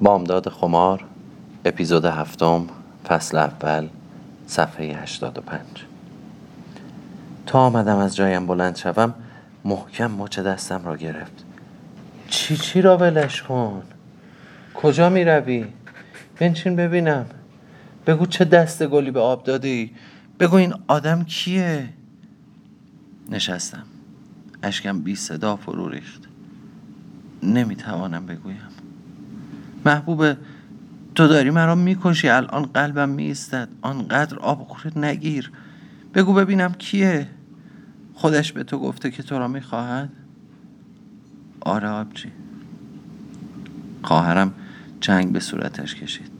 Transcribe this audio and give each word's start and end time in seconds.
بامداد 0.00 0.48
خمار 0.48 1.04
اپیزود 1.64 2.04
هفتم 2.04 2.66
فصل 3.08 3.36
اول 3.36 3.88
صفحه 4.46 4.84
85 5.02 5.60
تا 7.46 7.58
آمدم 7.58 7.96
از 7.96 8.16
جایم 8.16 8.46
بلند 8.46 8.76
شوم 8.76 9.14
محکم 9.64 10.10
مچ 10.10 10.38
دستم 10.38 10.84
را 10.84 10.96
گرفت. 10.96 11.44
چی 12.28 12.56
چی 12.56 12.82
را 12.82 12.96
ولش 12.96 13.42
کن؟ 13.42 13.82
کجا 14.74 15.08
می 15.08 15.24
روی؟ 15.24 15.66
بنشین 16.40 16.76
ببینم. 16.76 17.26
بگو 18.06 18.26
چه 18.26 18.44
دست 18.44 18.86
گلی 18.86 19.10
به 19.10 19.20
آب 19.20 19.44
دادی؟ 19.44 19.94
بگو 20.40 20.56
این 20.56 20.74
آدم 20.88 21.24
کیه؟ 21.24 21.88
نشستم. 23.30 23.84
اشکم 24.62 25.00
بی 25.00 25.16
صدا 25.16 25.56
فرو 25.56 25.88
ریخت. 25.88 26.22
نمی‌توانم 27.42 28.26
بگویم. 28.26 28.75
محبوب 29.86 30.32
تو 31.14 31.28
داری 31.28 31.50
مرا 31.50 31.74
می‌کشی. 31.74 32.28
الان 32.28 32.62
قلبم 32.62 33.08
میستد 33.08 33.68
آنقدر 33.82 34.38
آب 34.38 34.68
خورد 34.68 34.98
نگیر. 34.98 35.52
بگو 36.14 36.34
ببینم 36.34 36.72
کیه. 36.72 37.28
خودش 38.14 38.52
به 38.52 38.64
تو 38.64 38.78
گفته 38.78 39.10
که 39.10 39.22
تو 39.22 39.38
را 39.38 39.48
می‌خواهد. 39.48 40.12
آره 41.60 41.88
آبجی. 41.88 42.32
خواهرم 44.02 44.54
چنگ 45.00 45.32
به 45.32 45.40
صورتش 45.40 45.94
کشید. 45.94 46.30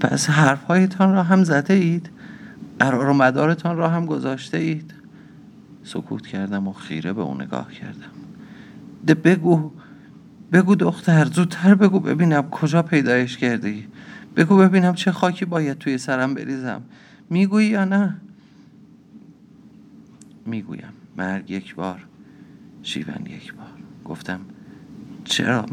پس 0.00 0.30
حرفهایتان 0.30 1.12
را 1.12 1.22
هم 1.22 1.44
زده 1.44 1.74
اید؟ 1.74 2.10
قرار 2.78 3.08
و 3.08 3.12
مدارتان 3.12 3.76
را 3.76 3.88
هم 3.88 4.06
گذاشته 4.06 4.58
اید؟ 4.58 4.94
سکوت 5.84 6.26
کردم 6.26 6.68
و 6.68 6.72
خیره 6.72 7.12
به 7.12 7.22
او 7.22 7.34
نگاه 7.34 7.72
کردم. 7.72 8.10
ده 9.06 9.14
بگو 9.14 9.72
بگو 10.56 10.74
دختر 10.74 11.24
زودتر 11.24 11.74
بگو 11.74 12.00
ببینم 12.00 12.50
کجا 12.50 12.82
پیدایش 12.82 13.38
کردی. 13.38 13.86
بگو 14.36 14.56
ببینم 14.56 14.94
چه 14.94 15.12
خاکی 15.12 15.44
باید 15.44 15.78
توی 15.78 15.98
سرم 15.98 16.34
بریزم. 16.34 16.82
می‌گویی 17.30 17.68
یا 17.68 17.84
نه؟ 17.84 18.16
می‌گویم. 20.46 20.92
مرگ 21.16 21.50
یک 21.50 21.74
بار 21.74 22.04
شیون 22.82 23.26
یک 23.26 23.54
بار. 23.54 23.66
گفتم 24.04 24.40
چرا؟ 25.24 25.66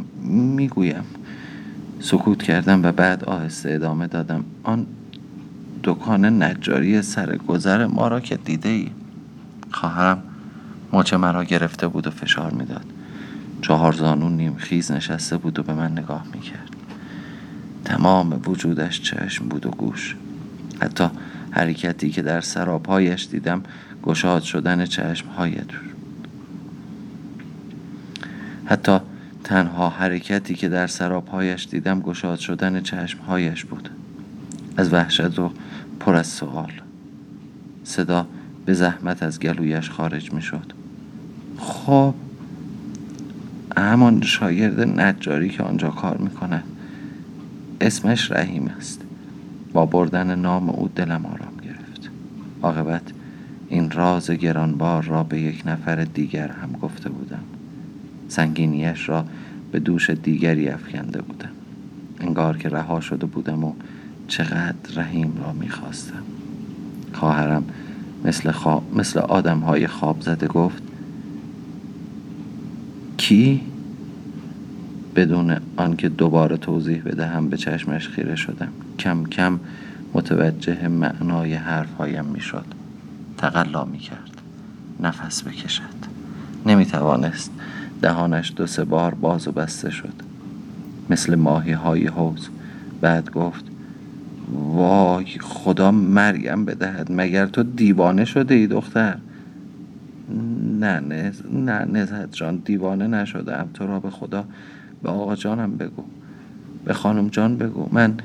می‌گویم. 0.55 1.03
سکوت 1.99 2.43
کردم 2.43 2.83
و 2.83 2.91
بعد 2.91 3.23
آهسته 3.23 3.71
ادامه 3.71 4.08
دادم. 4.08 4.45
آن 4.63 4.88
دکان 5.83 6.43
نجاری 6.43 7.02
سر 7.02 7.38
گذر 7.38 7.86
ما 7.86 8.08
را 8.08 8.19
که 8.19 8.38
دیده 8.38 8.69
ای 8.69 8.91
خواهرم 9.71 10.23
مچ 10.93 11.13
مرا 11.13 11.43
گرفته 11.43 11.88
بود 11.88 12.08
و 12.08 12.11
فشار 12.11 12.52
می‌داد. 12.52 12.92
چهار 13.64 13.94
زانون 13.94 14.38
نیم 14.38 14.56
خیز 14.56 14.92
نشسته 14.92 15.38
بود 15.38 15.59
و 15.59 15.64
به 15.64 15.73
من 15.73 15.92
نگاه 15.92 16.25
می‌کرد. 16.33 16.69
تمام 17.86 18.42
وجودش 18.45 19.02
چشم 19.02 19.47
بود 19.47 19.66
و 19.66 19.70
گوش. 19.70 20.16
حتی 20.81 21.08
حرکتی 21.52 22.09
که 22.09 22.22
در 22.22 22.42
سرابهایش 22.42 23.28
دیدم 23.31 23.64
گشاد 24.03 24.42
شدن 24.42 24.86
چشمهایت 24.86 25.67
حتی 28.66 29.00
تنها 29.44 29.89
حرکتی 29.89 30.55
که 30.55 30.70
در 30.70 30.88
سرابهایش 30.88 31.67
دیدم 31.72 32.02
گشاد 32.02 32.39
شدن 32.39 32.81
چشمهایش 32.81 33.66
بود. 33.66 33.89
از 34.77 34.94
وحشت 34.94 35.39
و 35.39 35.52
پر 36.00 36.16
از 36.16 36.27
سوال 36.27 36.72
صدا 37.83 38.27
به 38.66 38.73
زحمت 38.73 39.23
از 39.23 39.39
گلویش 39.39 39.89
خارج 39.89 40.33
می 40.33 40.42
شد 40.42 40.73
خب 41.58 42.14
همان 43.81 44.21
شاگرد 44.21 44.79
نجاری 44.79 45.49
که 45.49 45.63
آنجا 45.63 45.89
کار 45.89 46.17
می 46.17 46.29
کند 46.29 46.63
اسمش 47.81 48.31
رحیم 48.31 48.71
است. 48.77 49.02
با 49.73 49.85
بردن 49.85 50.39
نام 50.39 50.69
او 50.69 50.89
دلم 50.95 51.25
آرام 51.25 51.57
گرفت. 51.63 52.09
عاقبت 52.61 53.02
این 53.69 53.91
راز 53.91 54.31
گرانبار 54.31 55.03
را 55.03 55.23
به 55.23 55.42
یک 55.42 55.64
نفر 55.65 55.95
دیگر 56.03 56.48
هم 56.48 56.71
گفته 56.81 57.09
بودم. 57.09 57.43
سنگینیش 58.27 59.09
را 59.09 59.25
به 59.71 59.80
دوش 59.80 60.09
دیگری 60.09 60.69
افکنده 60.69 61.21
بودم. 61.21 61.49
انگار 62.19 62.58
که 62.58 62.69
رها 62.69 63.02
شده 63.02 63.25
بودم 63.25 63.64
و 63.64 63.73
چقدر 64.27 64.95
رحیم 64.95 65.33
را 65.37 65.53
می‌خواستم. 65.53 66.23
خواهرم 67.14 67.64
مثل, 68.25 68.52
خواب، 68.52 68.98
مثل 68.98 69.19
آدم 69.19 69.59
های 69.59 69.87
خواب 69.87 70.21
زده 70.21 70.48
گفت 70.48 70.83
کی؟ 73.23 73.61
بدون 75.16 75.58
آنکه 75.78 76.10
دوباره 76.10 76.58
توضیح 76.58 77.02
بدهم 77.04 77.50
به 77.50 77.58
چشمش 77.58 78.08
خیره 78.08 78.36
شدم. 78.36 78.67
کم 79.00 79.23
کم 79.26 79.60
متوجه 80.14 80.88
معنای 80.88 81.54
حرفهایم 81.54 82.26
می‌شد. 82.26 82.66
تقلا 83.38 83.86
می 83.86 83.98
کرد 83.98 84.42
نفس 85.00 85.44
بکشد. 85.44 86.00
نمی 86.66 86.86
توانست 86.86 87.52
دهانش 88.02 88.54
دو 88.56 88.67
سه 88.67 88.84
بار 88.84 89.14
باز 89.14 89.48
و 89.48 89.52
بسته 89.52 89.90
شد. 89.90 90.14
مثل 91.10 91.36
ماهی 91.36 91.72
های 91.72 92.08
حوز 92.08 92.50
بعد 93.02 93.32
گفت 93.32 93.66
وای 94.54 95.26
خدا 95.26 95.92
مرگم 95.92 96.66
بدهد. 96.66 97.11
مگر 97.11 97.45
تو 97.45 97.64
دیوانه 97.64 98.26
شده 98.26 98.55
ای 98.55 98.67
دختر؟ 98.67 99.17
نه 100.80 101.00
نز... 101.00 101.42
نه 101.52 101.86
نزد 101.86 102.30
جان 102.32 102.56
دیوانه 102.56 103.08
نشدم 103.08 103.70
تو 103.73 103.88
را 103.88 104.00
به 104.00 104.10
خدا 104.10 104.45
به 105.04 105.10
آقا 105.10 105.36
جانم 105.36 105.78
بگو. 105.78 106.04
به 106.86 106.94
خانم 106.94 107.28
جان 107.28 107.58
بگو. 107.58 107.89
من 107.92 108.17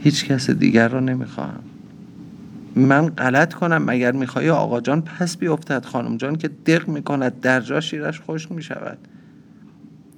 هیچ 0.00 0.24
کس 0.24 0.50
دیگر 0.50 0.88
را 0.88 1.00
نمی‌خواهم. 1.00 1.62
من 2.76 3.08
غلط 3.08 3.54
کنم 3.54 3.82
مگر 3.84 4.12
می‌خوای 4.12 4.50
آقا 4.50 4.80
جان 4.80 5.02
پس 5.02 5.36
بیفتد. 5.36 5.84
خانم 5.84 6.16
جان 6.16 6.36
که 6.36 6.48
دق 6.48 6.88
می‌کند 6.88 7.40
در 7.40 7.60
جا 7.60 7.80
شیرش 7.80 8.20
خوش 8.20 8.50
می‌شود. 8.50 8.98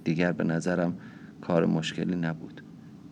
دیگر 0.04 0.32
به 0.32 0.44
نظرم 0.44 0.94
کار 1.40 1.66
مشکلی 1.66 2.16
نبود. 2.16 2.62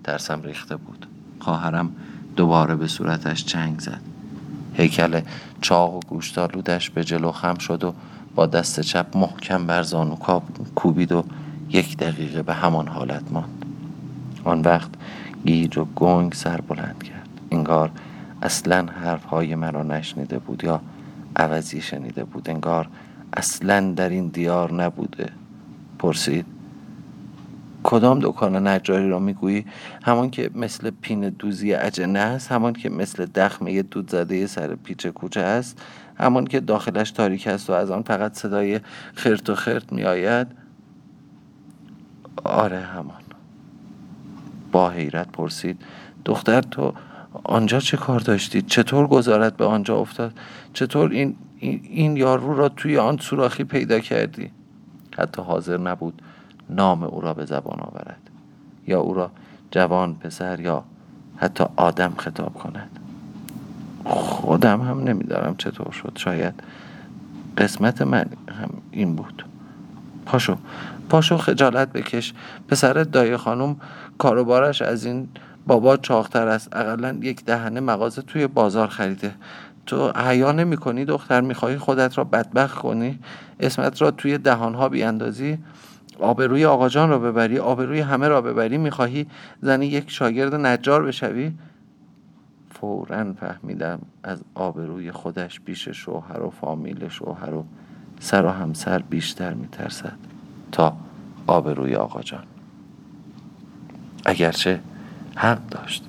ترسم 0.05 0.43
ریخته 0.43 0.77
بود. 0.77 1.07
خواهرم 1.39 1.91
دوباره 2.37 2.77
به 2.77 2.87
صورتش 2.87 3.45
چنگ 3.45 3.79
زد. 3.79 4.01
هیکل 4.75 5.21
چاق 5.61 5.95
و 5.95 6.01
گوشتالودش 6.01 6.91
به 6.91 7.05
جلو 7.05 7.33
خم 7.33 7.59
شد 7.59 7.85
و 7.85 7.95
با 8.35 8.47
دست 8.47 8.81
چپ 8.81 9.17
محکم 9.17 9.67
بر 9.67 9.83
زانو 9.83 10.17
کوبید 10.75 11.13
و 11.13 11.25
یک 11.69 11.97
دقیقه 11.97 12.43
به 12.43 12.55
همان 12.55 12.89
حالت 12.89 13.33
ماند. 13.33 13.65
آن 14.45 14.61
وقت 14.61 14.91
گیج 15.47 15.79
و 15.79 15.85
گنگ 15.97 16.33
سر 16.33 16.61
بلند 16.61 17.03
کرد. 17.03 17.29
انگار 17.51 17.91
اصلا 18.43 18.87
حرفهای 19.05 19.55
مرا 19.55 19.83
نشنیده 19.83 20.39
بود 20.39 20.65
یا 20.65 20.81
عوضی 21.37 21.81
شنیده 21.81 22.25
بود. 22.25 22.51
انگار 22.51 22.89
اصلا 23.37 23.93
در 23.97 24.09
این 24.09 24.29
دیار 24.29 24.73
نبوده. 24.73 25.29
پرسید 25.99 26.47
کدام 27.91 28.19
دکان 28.23 28.67
نجاری 28.67 29.09
را 29.09 29.19
می‌گویی؟ 29.19 29.65
همان 30.03 30.31
که 30.31 30.51
مثل 30.55 30.91
پین 30.91 31.29
دوزی 31.29 31.75
اجنه 31.75 32.19
است 32.19 32.53
همان 32.53 32.73
که 32.73 32.91
مثل 32.91 33.27
دخمه 33.27 33.83
دود 33.83 34.11
زده 34.11 34.47
سر 34.47 34.75
پیچ 34.75 35.07
کوچه 35.07 35.41
است 35.41 35.83
همان 36.19 36.47
که 36.47 36.61
داخلش 36.61 37.11
تاریک 37.11 37.47
است 37.47 37.71
و 37.71 37.73
از 37.73 37.91
آن 37.91 38.03
فقط 38.03 38.35
صدای 38.35 38.81
خرت 39.15 39.51
و 39.51 39.55
خرت 39.55 39.93
می 39.93 40.05
آید 40.05 40.47
آره 42.45 42.81
همان. 42.81 43.23
با 44.73 44.91
حیرت 44.91 45.33
پرسید 45.33 45.83
دختر 46.25 46.61
تو 46.61 46.95
آنجا 47.45 47.81
چه 47.81 47.97
کار 47.97 48.21
داشتید 48.21 48.67
چطور 48.67 49.07
گذارت 49.07 49.57
به 49.57 49.65
آنجا 49.65 49.97
افتاد؟ 49.97 50.39
چطور 50.73 51.11
این, 51.11 51.37
این 51.59 52.17
یارو 52.17 52.57
را 52.57 52.69
توی 52.69 52.99
آن 52.99 53.17
سوراخی 53.17 53.65
پیدا 53.65 53.99
کردی؟ 53.99 54.51
حتی 55.17 55.43
حاضر 55.43 55.77
نبود. 55.77 56.23
نام 56.71 57.05
او 57.05 57.21
را 57.21 57.35
به 57.35 57.45
زبان 57.45 57.81
آورد. 57.81 58.21
یا 58.87 59.01
او 59.01 59.15
را 59.15 59.31
جوان 59.71 60.15
پسر 60.15 60.61
یا 60.61 60.85
حتی 61.37 61.65
آدم 61.77 62.15
خطاب 62.19 62.55
کند. 62.55 62.99
خودم 64.05 64.81
هم 64.81 65.01
نمیدارم 65.01 65.57
چطور 65.57 65.93
شد. 65.93 66.13
شاید 66.15 66.55
قسمت 67.59 68.03
من 68.03 68.27
هم 68.61 68.71
این 68.91 69.17
بود. 69.17 69.45
پاشو 70.27 70.57
پاشو 71.09 71.39
خجالت 71.39 71.93
بکش. 71.93 72.35
پسرت 72.69 73.11
دایه 73.11 73.37
خانم 73.37 73.77
کاروبارش 74.19 74.83
از 74.83 75.05
این 75.05 75.29
بابا 75.67 75.97
چاختر 75.97 76.49
است. 76.49 76.77
اقلا 76.77 77.19
یک 77.23 77.45
دهنه 77.45 77.81
مغازه 77.81 78.23
توی 78.23 78.47
بازار 78.47 78.89
خریده. 78.89 79.35
تو 79.87 80.13
حیا 80.13 80.53
نمی 80.53 80.77
کنی 80.77 81.05
دختر؟ 81.05 81.41
می‌خواهی 81.41 81.79
خودت 81.79 82.19
را 82.19 82.25
بدبخت 82.25 82.79
کنی؟ 82.79 83.19
اسمت 83.61 84.03
را 84.03 84.11
توی 84.11 84.39
دهانها 84.39 84.89
بیاندازی؟ 84.89 85.59
آبروی 86.21 86.65
آقا 86.65 86.89
جان 86.89 87.11
را 87.11 87.19
ببری 87.19 87.59
آبروی 87.59 88.01
همه 88.01 88.29
را 88.29 88.41
ببری 88.41 88.79
می‌خواهی 88.79 89.27
زنی 89.63 89.87
یک 89.87 90.11
شاگرد 90.11 90.55
نجار 90.55 91.03
بشوی؟ 91.03 91.53
فورا 92.71 93.33
فهمیدم 93.33 93.99
از 94.23 94.43
آبروی 94.55 95.13
خودش 95.13 95.61
پیش 95.61 95.89
شوهر 95.89 96.43
و 96.43 96.51
فامیل 96.51 97.09
شوهر 97.09 97.55
و 97.55 97.65
سر 98.21 98.45
و 98.45 98.49
همسر 98.49 98.99
بیشتر 98.99 99.55
میترسد 99.55 100.17
تا 100.73 100.97
آبروی 101.47 101.95
آقا 101.95 102.23
جان. 102.23 102.45
اگرچه 104.27 104.81
حق 105.37 105.67
داشت 105.71 106.05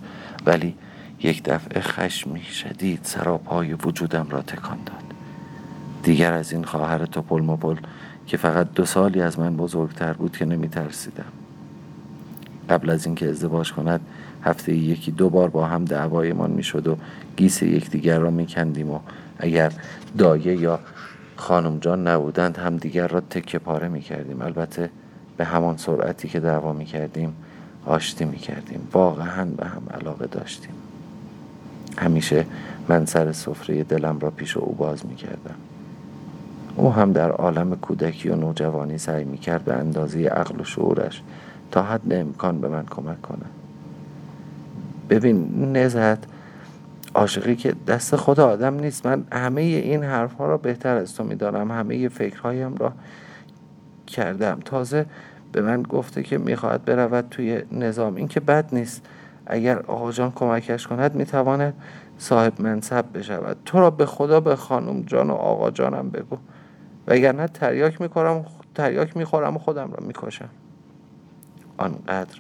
ولی 0.46 0.76
یک 1.24 1.44
دفعه 1.44 1.82
خشمی 1.82 2.44
شدید 2.44 3.00
سراپای 3.04 3.74
وجودم 3.74 4.28
را 4.30 4.42
تکان 4.42 4.78
داد. 4.86 5.04
دیگر 6.04 6.34
از 6.34 6.54
این 6.54 6.64
خواهر 6.64 7.06
توپل 7.06 7.42
مپل 7.42 7.76
که 8.28 8.38
فقط 8.38 8.74
دو 8.74 8.86
سالی 8.86 9.22
از 9.22 9.40
من 9.40 9.58
بزرگتر 9.58 10.14
بود 10.14 10.38
که 10.38 10.46
نمی 10.46 10.70
ترسیدم 10.70 11.26
قبل 12.70 12.90
از 12.90 13.06
اینکه 13.06 13.30
ازدواج 13.30 13.74
کند 13.74 14.02
هفته 14.44 14.74
یکی 14.74 15.12
دو 15.12 15.30
بار 15.30 15.50
با 15.50 15.68
هم 15.68 15.86
دعوایمان 15.86 16.52
می‌شد 16.52 16.88
و 16.88 16.98
گیس 17.38 17.64
یکدیگر 17.64 18.20
را 18.20 18.30
میکندیم 18.30 18.90
و 18.90 19.00
اگر 19.40 19.72
دایه 20.18 20.56
یا 20.56 20.80
خانم 21.36 21.80
جان 21.80 22.08
نبودند 22.08 22.58
هم 22.58 22.78
دیگر 22.78 23.08
را 23.08 23.22
تکه 23.22 23.60
پاره 23.60 23.88
می 23.88 24.02
کردیم 24.02 24.42
البته 24.42 24.90
به 25.38 25.46
همان 25.46 25.78
سرعتی 25.78 26.28
که 26.28 26.40
دعوا 26.40 26.74
می 26.74 26.86
کردیم 26.86 27.36
آشتی 27.86 28.26
می 28.26 28.38
کردیم 28.38 28.88
واقعا 28.94 29.46
به 29.46 29.66
هم 29.66 29.84
علاقه 29.94 30.28
داشتیم. 30.28 30.74
همیشه 31.98 32.46
من 32.88 33.06
سر 33.06 33.32
سفره 33.32 33.84
دلم 33.84 34.20
را 34.20 34.32
پیش 34.32 34.58
او 34.58 34.76
باز 34.76 35.06
می 35.06 35.16
کردم 35.16 35.56
او 36.76 36.94
هم 36.94 37.12
در 37.12 37.32
عالم 37.32 37.76
کودکی 37.76 38.30
و 38.30 38.36
نوجوانی 38.36 38.98
سعی 38.98 39.24
می 39.24 39.38
کرد 39.38 39.64
به 39.64 39.74
اندازه 39.74 40.28
عقل 40.28 40.62
و 40.62 40.64
شعورش 40.64 41.22
تا 41.72 41.84
حد 41.84 42.14
امکان 42.14 42.62
به 42.62 42.68
من 42.68 42.86
کمک 42.86 43.22
کنه. 43.22 43.46
ببین 45.10 45.72
نزد 45.78 46.26
عاشقی 47.16 47.56
که 47.56 47.76
دست 47.88 48.16
خود 48.16 48.40
آدم 48.40 48.74
نیست. 48.74 49.06
من 49.06 49.24
همه 49.32 49.62
این 49.62 50.04
حرفها 50.04 50.48
را 50.48 50.58
بهتر 50.58 50.98
از 50.98 51.16
تو 51.16 51.24
می‌دانم. 51.24 51.72
همه 51.72 52.10
فکرهایم 52.10 52.76
را 52.76 52.94
کردم. 54.08 54.60
تازه 54.66 55.06
به 55.52 55.62
من 55.62 55.84
گفته 55.84 56.24
که 56.24 56.38
می‌خواهد 56.38 56.86
برود 56.86 57.28
توی 57.32 57.62
نظام. 57.72 58.16
این 58.16 58.28
که 58.28 58.40
بد 58.40 58.76
نیست. 58.76 59.02
اگر 59.46 59.80
آقا 59.80 60.12
جان 60.12 60.32
کمکش 60.36 60.88
کند 60.88 61.16
می‌تواند 61.16 61.74
صاحب 62.18 62.62
منصب 62.62 63.06
بشود. 63.14 63.58
تو 63.66 63.80
را 63.80 63.90
به 63.90 64.06
خدا 64.06 64.40
به 64.40 64.56
خانم 64.56 65.02
جان 65.02 65.30
و 65.30 65.34
آقا 65.34 65.72
جانم 65.72 66.10
بگو. 66.10 66.38
وگرنه 67.08 67.48
تریاک 67.48 68.02
می‌خورم 68.02 68.46
تریاک 68.76 69.18
می‌خورم 69.18 69.56
و 69.56 69.60
خودم 69.60 69.92
را 69.92 70.06
می‌کشم. 70.08 70.50
آنقدر 71.78 72.40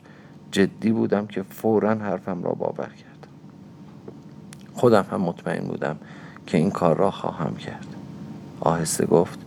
جدی 0.51 0.91
بودم 0.91 1.27
که 1.27 1.43
فورا 1.43 1.89
حرفم 1.89 2.43
را 2.43 2.51
باور 2.51 2.89
کرد 2.89 3.27
خودم 4.73 5.05
هم 5.11 5.21
مطمئن 5.21 5.63
بودم 5.63 5.97
که 6.47 6.57
این 6.57 6.71
کار 6.71 6.97
را 6.97 7.11
خواهم 7.11 7.55
کرد. 7.55 7.87
آهسته 8.59 9.05
گفت 9.05 9.39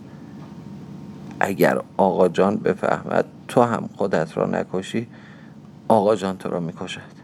اگر 1.39 1.81
آقا 1.97 2.27
جان 2.27 2.55
بفهمد 2.55 3.25
تو 3.47 3.61
هم 3.61 3.89
خودت 3.97 4.37
را 4.37 4.45
نکشی 4.45 5.07
آقا 5.87 6.15
جان 6.15 6.37
تو 6.37 6.49
را 6.49 6.59
می‌کشد. 6.59 7.15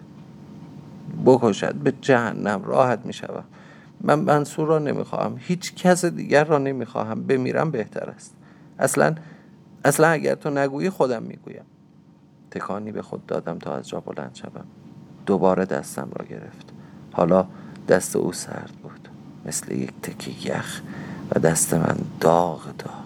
بکشد 1.25 1.75
به 1.75 1.93
جهنم 2.01 2.61
راحت 2.63 2.99
می‌شوم 3.05 3.43
من 4.03 4.19
منصور 4.19 4.67
را 4.67 4.79
نمی‌خواهم. 4.79 5.35
هیچ 5.39 5.75
کس 5.75 6.05
دیگر 6.05 6.43
را 6.43 6.57
نمی‌خواهم. 6.57 7.23
بمیرم 7.23 7.71
بهتر 7.71 8.09
است. 8.09 8.35
اصلا 8.79 9.15
اصلا 9.85 10.07
اگر 10.07 10.35
تو 10.35 10.49
نگویی 10.49 10.89
خودم 10.89 11.23
می‌گویم. 11.23 11.65
تکانی 12.51 12.91
به 12.91 13.01
خود 13.01 13.25
دادم 13.25 13.57
تا 13.59 13.75
از 13.75 13.89
جا 13.89 13.99
بلند 13.99 14.35
شوم. 14.35 14.65
دوباره 15.25 15.65
دستم 15.65 16.09
را 16.19 16.25
گرفت. 16.25 16.73
حالا 17.11 17.45
دست 17.87 18.15
او 18.15 18.33
سرد 18.33 18.71
بود. 18.83 19.09
مثل 19.45 19.71
یک 19.71 19.91
تکی 20.03 20.49
یخ 20.49 20.81
و 21.35 21.39
دست 21.39 21.73
من 21.73 21.97
داغ 22.19 22.63
داغ. 22.77 23.01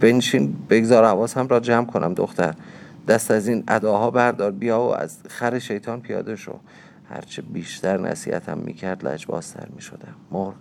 بنشین 0.00 0.56
بگذار 0.70 1.04
حواسم 1.04 1.48
را 1.48 1.60
جمع 1.60 1.86
کنم 1.86 2.14
دختر. 2.14 2.54
دست 3.08 3.30
از 3.30 3.48
این 3.48 3.64
اداها 3.68 4.10
بردار. 4.10 4.50
بیا 4.50 4.80
و 4.80 4.96
از 4.96 5.18
خر 5.28 5.58
شیطان 5.58 6.00
پیاده 6.00 6.36
شو. 6.36 6.60
هرچه 7.10 7.42
بیشتر 7.42 8.00
نصیحتم 8.00 8.58
می‌کرد 8.58 9.06
لجبازتر 9.06 9.68
می‌شدم. 9.74 10.14
مرغ 10.30 10.54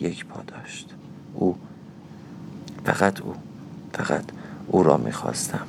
یک 0.00 0.26
پا 0.26 0.42
داشت. 0.46 0.94
او 1.34 1.56
فقط 2.84 3.20
او 3.20 3.34
فقط 3.92 4.24
او 4.66 4.82
را 4.82 4.96
می‌خواستم. 4.96 5.66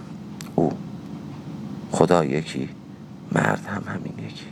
او 0.55 0.71
خدا 1.91 2.25
یکی 2.25 2.69
مرد 3.31 3.65
هم 3.65 3.83
همین 3.87 4.13
یکی. 4.27 4.45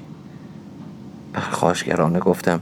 پرخاشگرانه 1.34 2.20
گفتم 2.20 2.62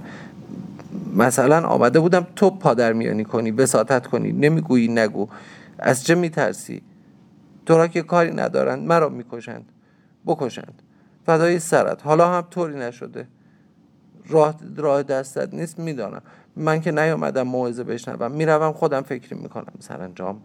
مثلا 1.16 1.68
آمده 1.68 2.00
بودم 2.00 2.28
تو 2.36 2.50
پادر 2.50 2.94
میانی 2.94 3.24
کنی 3.24 3.52
بساتت 3.52 4.08
کنی. 4.08 4.32
نمی‌گویی 4.32 4.88
نگو. 4.88 5.28
از 5.80 6.04
چه 6.04 6.16
میترسی؟ 6.16 6.82
تو 7.66 7.78
را 7.78 7.88
که 7.88 8.02
کاری 8.02 8.32
ندارند 8.32 8.88
مرا 8.88 9.10
می‌کشند. 9.10 9.66
بکشند. 10.26 10.82
فدای 11.26 11.60
سرت. 11.60 12.06
حالا 12.06 12.34
هم 12.34 12.48
طوری 12.50 12.76
نشده. 12.76 13.28
راه 14.30 14.56
راه 14.78 15.04
دستت 15.04 15.54
نیست 15.54 15.80
می‌دانم. 15.80 16.22
من 16.56 16.82
که 16.82 16.92
نیامدم 16.92 17.44
موعظه 17.44 17.84
بشنوم. 17.84 18.32
می‌روم 18.32 18.72
خودم 18.72 19.02
فکر 19.02 19.34
می‌کنم. 19.34 19.74
سرانجام 19.80 20.42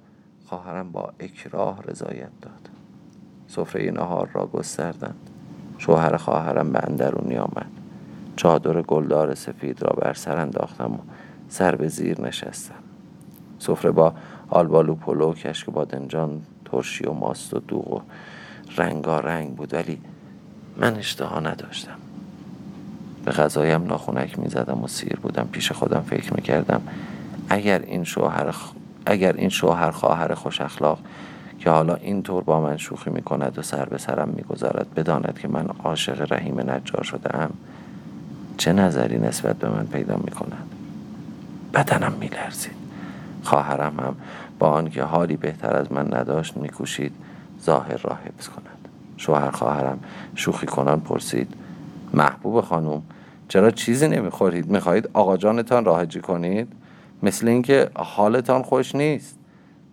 خواهرم 0.46 0.92
با 0.92 1.12
اکراه 1.20 1.82
رضایت 1.82 2.30
داد. 2.42 2.70
سفره 3.46 3.90
نهار 3.90 4.30
را 4.32 4.46
گستردند. 4.46 5.30
شوهر 5.78 6.16
خواهرم 6.16 6.72
به 6.72 6.80
اندرونی 6.82 7.36
آمد. 7.36 7.70
چادر 8.36 8.82
گلدار 8.82 9.34
سفید 9.34 9.82
را 9.82 9.90
بر 9.90 10.14
سر 10.14 10.36
انداختم 10.36 10.92
و 10.94 10.98
سر 11.48 11.76
به 11.76 11.88
زیر 11.88 12.20
نشستم. 12.20 12.74
سفره 13.58 13.90
با 13.90 14.14
آلبالو 14.48 14.94
پلو 14.94 15.32
کشک 15.32 15.70
بادنجان 15.70 16.42
ترشی 16.64 17.04
و 17.06 17.12
ماست 17.12 17.54
و 17.54 17.58
دوغ 17.58 17.92
و 17.92 18.00
رنگارنگ 18.76 19.56
بود. 19.56 19.74
ولی 19.74 20.00
من 20.78 20.96
اشتها 20.96 21.40
نداشتم. 21.40 21.96
به 23.24 23.30
غذایم 23.32 23.84
ناخونک 23.84 24.38
می‌زدم 24.38 24.84
و 24.84 24.88
سیر 24.88 25.16
بودم. 25.22 25.48
پیش 25.52 25.72
خودم 25.72 26.00
فکر 26.00 26.34
می‌کردم 26.34 26.80
اگر 27.48 27.78
این 27.78 28.04
شوهر 28.04 28.54
اگر 29.06 29.32
این 29.32 29.48
شوهر 29.48 29.90
خواهر 29.90 30.34
خوش 30.34 30.60
اخلاق 30.60 30.98
که 31.58 31.70
حالا 31.70 31.94
اینطور 31.94 32.42
با 32.42 32.60
من 32.60 32.76
شوخی 32.76 33.10
می‌کند 33.10 33.58
و 33.58 33.62
سر 33.62 33.84
به 33.84 33.98
سرم 33.98 34.28
می‌گذارد 34.28 34.94
بداند 34.94 35.38
که 35.42 35.48
من 35.48 35.66
عاشق 35.84 36.32
رحیم 36.32 36.60
نجار 36.60 37.02
شده 37.02 37.36
ام 37.36 37.50
چه 38.56 38.72
نظری 38.72 39.18
نسبت 39.18 39.56
به 39.56 39.68
من 39.68 39.86
پیدا 39.86 40.16
می‌کند؟ 40.16 40.68
بدنم 41.74 42.12
میلرزید. 42.20 42.72
خواهرم 43.42 44.00
هم 44.00 44.14
با 44.58 44.70
آنکه 44.70 45.02
حالی 45.02 45.36
بهتر 45.36 45.76
از 45.76 45.92
من 45.92 46.14
نداشت 46.14 46.56
میکوشید 46.56 47.12
ظاهر 47.64 47.96
را 47.96 48.18
حفظ 48.24 48.48
کند. 48.48 48.77
شوهر 49.18 49.50
خواهرم 49.50 49.98
شوخی 50.34 50.66
کنان 50.66 51.00
پرسید. 51.00 51.54
محبوب 52.14 52.60
خانم 52.60 53.02
چرا 53.48 53.70
چیزی 53.70 54.08
نمی‌خورید؟ 54.08 54.70
می‌خواهید 54.70 55.10
آقا 55.12 55.36
جانتان 55.36 55.84
راهجی 55.84 56.20
کنید؟ 56.20 56.72
مثل 57.22 57.48
اینکه 57.48 57.90
حالتان 57.96 58.62
خوش 58.62 58.94
نیست. 58.94 59.38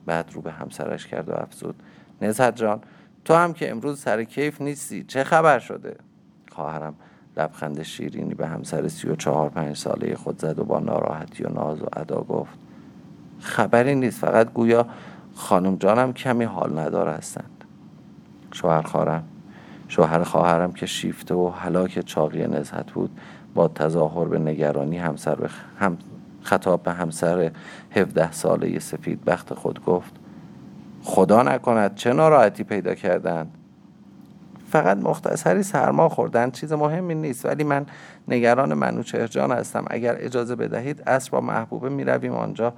بعد 0.05 0.29
رو 0.34 0.41
به 0.41 0.51
همسرش 0.51 1.08
کرد 1.08 1.29
و 1.29 1.34
افزود. 1.34 1.75
نزهت 2.22 2.55
جان 2.55 2.82
تو 3.25 3.34
هم 3.34 3.53
که 3.53 3.72
امروز 3.72 4.00
سر 4.00 4.24
کیف 4.24 4.62
نیستی 4.62 5.03
چه 5.03 5.24
خبر 5.24 5.60
شده؟ 5.60 5.96
خواهرم 6.51 6.94
لبخند 7.38 7.84
شیرینی 7.84 8.34
به 8.34 8.48
همسر 8.48 8.88
سی 8.88 9.10
و 9.10 9.15
چهار 9.15 9.50
پنج 9.50 9.77
ساله 9.77 10.15
خود 10.15 10.41
زد 10.41 10.60
و 10.60 10.63
با 10.63 10.79
ناراحتی 10.79 11.44
و 11.44 11.50
ناز 11.50 11.82
و 11.82 11.86
ادا 11.94 12.22
گفت. 12.22 12.53
خبری 13.39 13.96
نیست 13.96 14.20
فقط 14.20 14.53
گویا 14.53 14.86
خانم 15.36 15.75
جانم 15.75 16.13
کمی 16.13 16.44
حال 16.44 16.79
ندار 16.79 17.10
هستند 17.10 17.55
شوهر 18.56 18.82
خواهرم. 18.82 19.24
شوهر 19.88 20.24
خواهرم 20.24 20.72
که 20.72 20.86
شیفته 20.86 21.36
و 21.36 21.50
هلاک 21.50 22.00
چاقی 22.00 22.48
نزهت 22.48 22.92
بود 22.92 23.20
با 23.54 23.68
تظاهر 23.68 24.26
به 24.26 24.40
نگرانی 24.40 24.98
همسر 24.98 25.36
به 25.36 25.50
هم 25.80 25.98
خطاب 26.42 26.84
به 26.84 26.92
همسر 26.92 27.52
17 27.92 28.32
ساله 28.32 28.80
سفید 28.80 29.26
بخت 29.26 29.54
خود 29.54 29.86
گفت 29.86 30.14
خدا 31.04 31.44
نکند 31.44 31.96
چه 31.96 32.14
ناراحتی 32.14 32.64
پیدا 32.64 32.96
کردند. 32.96 33.52
فقط 34.70 34.98
مختصری 34.98 35.64
سرما 35.64 36.10
خوردن 36.10 36.52
چیز 36.52 36.74
مهمی 36.74 37.16
نیست 37.16 37.46
ولی 37.46 37.64
من 37.64 37.86
نگران 38.28 38.74
منوچهر 38.74 39.28
جان 39.28 39.52
هستم. 39.52 39.86
اگر 39.88 40.16
اجازه 40.20 40.56
بدهید 40.56 41.04
اصر 41.08 41.32
با 41.32 41.42
محبوبه 41.42 41.90
می 41.90 42.04
رویم 42.04 42.34
آنجا. 42.34 42.74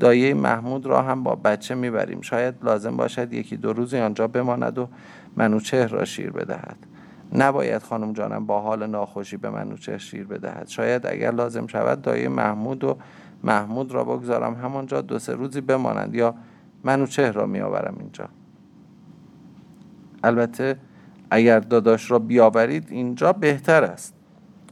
دایه 0.00 0.34
محمود 0.34 0.86
را 0.86 1.02
هم 1.02 1.22
با 1.22 1.34
بچه 1.34 1.74
می‌بریم. 1.74 2.20
شاید 2.20 2.54
لازم 2.62 2.96
باشد 2.96 3.32
یکی 3.32 3.56
دو 3.56 3.72
روزی 3.72 3.98
آنجا 3.98 4.28
بماند 4.28 4.78
و 4.78 4.88
منوچهر 5.36 5.86
را 5.86 6.04
شیر 6.04 6.30
بدهد. 6.30 6.76
نباید 7.32 7.82
خانم 7.82 8.12
جانم 8.12 8.46
با 8.46 8.60
حال 8.60 8.86
ناخوشی 8.86 9.36
به 9.36 9.50
منوچهر 9.50 9.98
شیر 9.98 10.26
بدهد. 10.26 10.68
شاید 10.68 11.06
اگر 11.06 11.30
لازم 11.30 11.66
شود 11.66 12.02
دایه 12.02 12.28
محمود 12.28 12.84
و 12.84 12.96
محمود 13.44 13.92
را 13.92 14.04
بگذارم 14.04 14.54
همانجا 14.54 15.00
دو 15.00 15.18
سه 15.18 15.34
روزی 15.34 15.60
بمانند 15.60 16.14
یا 16.14 16.34
منوچهر 16.84 17.32
را 17.32 17.46
میآورم 17.46 17.96
اینجا. 18.00 18.28
البته 20.24 20.76
اگر 21.30 21.60
داداش 21.60 22.10
را 22.10 22.18
بیاورید 22.18 22.86
اینجا 22.90 23.32
بهتر 23.32 23.84
است. 23.84 24.14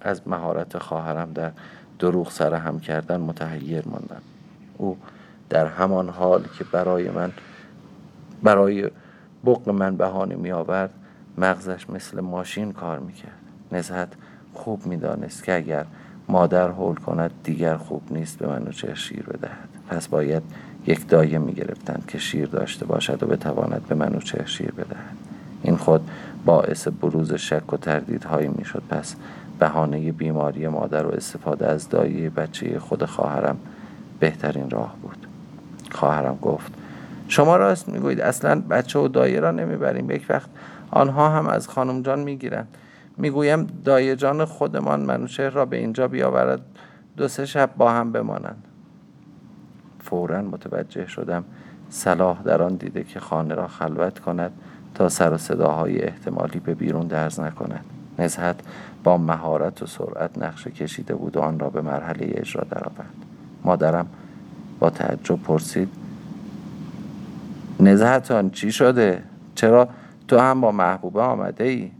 از 0.01 0.29
مهارت 0.29 0.79
خواهرم 0.79 1.33
در 1.33 1.53
دروغ 1.99 2.31
سر 2.31 2.55
هم 2.55 2.81
کردن 2.81 3.21
متحیر 3.21 3.89
ماندم. 3.89 4.23
او 4.79 4.99
در 5.49 5.67
همان 5.67 6.09
حال 6.09 6.45
که 6.59 6.65
برای 6.65 7.11
من 7.11 7.33
برای 8.43 8.91
بق 9.47 9.69
من 9.69 9.97
بهانه 9.97 10.37
می 10.37 10.53
آورد 10.53 10.91
مغزش 11.39 11.91
مثل 11.91 12.21
ماشین 12.21 12.73
کار 12.73 12.99
می‌کرد. 12.99 13.39
نزهت 13.73 14.09
خوب 14.55 14.87
می‌دانست 14.87 15.45
که 15.45 15.57
اگر 15.57 15.85
مادر 16.29 16.69
حول 16.69 16.95
کند 16.95 17.31
دیگر 17.45 17.77
خوب 17.77 18.03
نیست 18.11 18.39
به 18.39 18.47
منوچهر 18.47 18.95
شیر 18.95 19.23
بدهد. 19.23 19.69
پس 19.89 20.09
باید 20.09 20.43
یک 20.87 21.09
دایه 21.09 21.39
می‌گرفتند 21.39 22.05
که 22.09 22.19
شیر 22.19 22.47
داشته 22.47 22.85
باشد 22.85 23.23
و 23.23 23.27
بتواند 23.27 23.87
به 23.89 23.95
منوچهر 23.95 24.47
شیر 24.47 24.71
بدهد. 24.71 25.17
این 25.63 25.77
خود 25.77 26.11
باعث 26.45 26.89
بروز 26.89 27.35
شک 27.35 27.73
و 27.73 27.77
تردیدهایی 27.77 28.49
می‌شد. 28.49 28.83
پس 28.91 29.17
بهانه 29.59 30.13
بیماری 30.13 30.69
مادر 30.69 31.07
و 31.07 31.11
استفاده 31.11 31.67
از 31.67 31.89
دایه 31.89 32.31
بچه 32.31 32.79
خود 32.79 33.05
خواهرم 33.05 33.59
بهترین 34.21 34.71
راه 34.71 34.97
بود. 35.03 35.27
خواهرم 35.91 36.39
گفت 36.43 36.73
شما 37.29 37.57
راست 37.57 37.89
می‌گویید. 37.89 38.21
اصلا 38.21 38.61
بچه 38.71 38.99
و 38.99 39.09
دایه 39.09 39.41
را 39.41 39.51
نمی‌بریم. 39.51 40.11
یک 40.11 40.27
وقت 40.29 40.49
آنها 40.91 41.29
هم 41.29 41.47
از 41.47 41.69
خانم 41.69 42.03
جان 42.03 42.19
می‌گیرند. 42.19 42.69
می‌گویم 43.17 43.67
دایه 43.85 44.17
جان 44.17 44.45
خودمان 44.45 45.01
منوچهر 45.01 45.51
را 45.51 45.67
به 45.67 45.77
اینجا 45.77 46.09
بیاورد. 46.09 46.61
دو 47.17 47.29
سه 47.29 47.47
شب 47.47 47.71
با 47.77 47.93
هم 47.93 48.13
بمانند. 48.13 48.65
فورا 50.01 50.43
متوجه 50.43 51.07
شدم 51.07 51.45
صلاح 51.91 52.43
در 52.43 52.63
آن 52.63 52.75
دیده 52.75 53.05
که 53.05 53.21
خانه 53.21 53.55
را 53.55 53.67
خلوت 53.67 54.19
کند 54.19 54.53
تا 54.95 55.09
سر 55.09 55.33
و 55.33 55.39
صداهای 55.39 56.03
احتمالی 56.03 56.61
به 56.61 56.75
بیرون 56.75 57.07
درز 57.07 57.41
نکند. 57.41 57.85
نزهت 58.19 58.57
با 59.05 59.19
مهارت 59.19 59.83
و 59.83 59.87
سرعت 59.87 60.39
نقشه 60.39 60.71
کشیده 60.71 61.15
بود 61.15 61.37
و 61.37 61.41
آن 61.41 61.59
را 61.59 61.71
به 61.71 61.81
مرحله 61.81 62.33
اجرا 62.35 62.65
درآورد. 62.71 63.15
مادرم 63.65 64.07
با 64.79 64.91
تعجب 64.91 65.43
پرسید 65.43 65.89
نزهتان 67.81 68.51
چی 68.51 68.73
شده؟ 68.73 69.23
چرا 69.55 69.89
تو 70.29 70.39
هم 70.39 70.61
با 70.61 70.73
محبوبه 70.73 71.23
آمده 71.23 71.65
ای؟ 71.65 71.91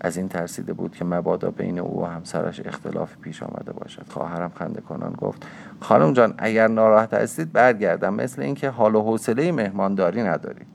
از 0.00 0.16
این 0.16 0.28
ترسیده 0.28 0.72
بود 0.72 0.96
که 0.96 1.04
مبادا 1.04 1.50
بین 1.50 1.78
او 1.78 2.02
و 2.02 2.04
همسرش 2.04 2.60
اختلاف 2.64 3.16
پیش 3.16 3.42
آمده 3.42 3.72
باشد. 3.72 4.06
خواهرم 4.08 4.52
خنده 4.54 4.80
کنان 4.80 5.12
گفت 5.12 5.46
خانم 5.80 6.12
جان 6.12 6.34
اگر 6.38 6.68
ناراحت 6.68 7.14
هستید 7.14 7.52
برگردم. 7.52 8.14
مثل 8.14 8.42
اینکه 8.42 8.70
حال 8.70 8.94
و 8.94 9.02
حوصله 9.02 9.52
مهمانداری 9.52 10.22
نداری. 10.22 10.66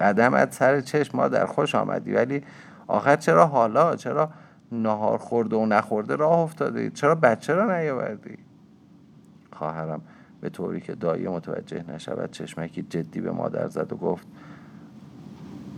قدمت 0.00 0.52
سر 0.52 0.80
چشم 0.80 1.18
ما 1.18 1.28
در 1.28 1.46
خوش 1.46 1.74
آمدی. 1.74 2.12
ولی 2.12 2.42
آخر 2.86 3.16
چرا 3.16 3.46
حالا؟ 3.46 3.96
چرا 3.96 4.30
نهار 4.72 5.18
خورده 5.18 5.56
و 5.56 5.66
نخورده 5.66 6.16
راه 6.16 6.38
افتاده 6.38 6.90
چرا 6.90 7.14
بچه 7.14 7.54
را 7.54 7.78
نیاوردی؟ 7.78 8.38
خواهرم 9.52 10.00
به 10.40 10.48
طوری 10.48 10.80
که 10.80 10.94
دایی 10.94 11.28
متوجه 11.28 11.84
نشود 11.88 12.30
چشمکی 12.30 12.82
جدی 12.82 13.20
به 13.20 13.30
مادر 13.30 13.68
زد 13.68 13.92
و 13.92 13.96
گفت 13.96 14.26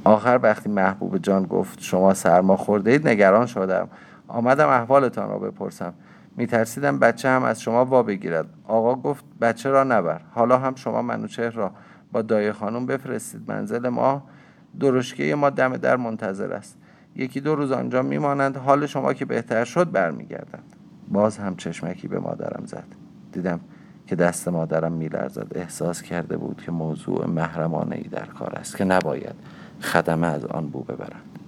آخر 0.04 0.40
وقتی 0.42 0.70
محبوب 0.70 1.18
جان 1.18 1.42
گفت 1.42 1.80
شما 1.80 2.14
سرما 2.14 2.56
خورده 2.56 2.90
اید 2.90 3.08
نگران 3.08 3.46
شدم. 3.46 3.88
آمدم 4.28 4.68
احوالتان 4.68 5.28
را 5.28 5.38
بپرسم. 5.38 5.94
میترسیدم 6.36 6.98
بچه 6.98 7.28
هم 7.28 7.42
از 7.42 7.62
شما 7.62 7.84
وا 7.84 8.02
بگیرد. 8.02 8.46
آقا 8.64 8.94
گفت 8.94 9.24
بچه 9.40 9.70
را 9.70 9.84
نبر. 9.84 10.20
حالا 10.34 10.58
هم 10.58 10.74
شما 10.74 11.02
منوچهر 11.02 11.50
را 11.50 11.72
با 12.12 12.22
دایه 12.22 12.52
خانم 12.52 12.86
بفرستید. 12.86 13.40
منزل 13.46 13.88
ما 13.88 14.22
درشکه 14.80 15.34
ما 15.34 15.50
دم 15.50 15.76
در 15.76 15.96
منتظر 15.96 16.52
است. 16.52 16.78
یکی 17.16 17.40
دو 17.40 17.54
روز 17.54 17.72
آنجا 17.72 18.02
میمانند. 18.02 18.56
حال 18.56 18.86
شما 18.86 19.12
که 19.12 19.24
بهتر 19.24 19.64
شد 19.64 19.90
برمیگردند 19.90 20.76
باز 21.08 21.38
هم 21.38 21.56
چشمکی 21.56 22.08
به 22.08 22.18
مادرم 22.18 22.66
زد. 22.66 22.86
دیدم 23.32 23.60
که 24.12 24.16
دست 24.16 24.48
مادرم 24.48 24.92
میلرزد 24.92 25.46
احساس 25.54 26.02
کرده 26.02 26.36
بود 26.36 26.62
که 26.66 26.72
موضوع 26.72 27.26
محرمانه 27.26 27.96
ای 27.96 28.02
در 28.02 28.24
کار 28.24 28.54
است 28.54 28.76
که 28.76 28.84
نباید 28.84 29.34
خدمه 29.80 30.26
از 30.26 30.44
آن 30.44 30.66
بو 30.66 30.80
ببرند. 30.80 31.38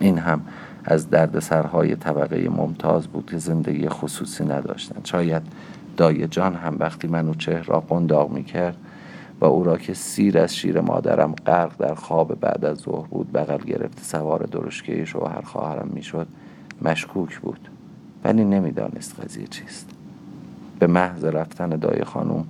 این 0.00 0.18
هم 0.18 0.40
از 0.84 1.10
دردسرهای 1.10 1.96
طبقه 1.96 2.48
ممتاز 2.48 3.06
بود 3.06 3.30
که 3.30 3.38
زندگی 3.38 3.88
خصوصی 3.88 4.44
نداشتند. 4.44 5.04
شاید 5.04 5.42
دایه 5.96 6.26
جان 6.26 6.54
هم 6.54 6.76
وقتی 6.78 7.08
منوچهر 7.08 7.62
را 7.62 7.80
قنداق 7.80 8.30
می‌کرد 8.30 8.76
و 9.40 9.44
او 9.44 9.64
را 9.64 9.78
که 9.78 9.94
سیر 9.94 10.38
از 10.38 10.56
شیر 10.56 10.80
مادرم 10.80 11.34
غرق 11.46 11.76
در 11.78 11.94
خواب 11.94 12.40
بعد 12.40 12.64
از 12.64 12.78
ظهر 12.78 13.06
بود 13.06 13.32
بغل 13.32 13.64
گرفته 13.64 14.02
سوار 14.02 14.42
درشکه 14.42 15.04
شوهر 15.04 15.42
خواهرم 15.42 15.88
می‌شد 15.94 16.26
مشکوک 16.82 17.38
بود. 17.38 17.68
ولی 18.24 18.44
نمی‌دانست 18.44 19.20
قضیه 19.20 19.46
چیست. 19.46 19.97
به 20.78 20.86
محض 20.86 21.24
رفتن 21.24 21.68
دای 21.68 22.04
خانوم 22.04 22.44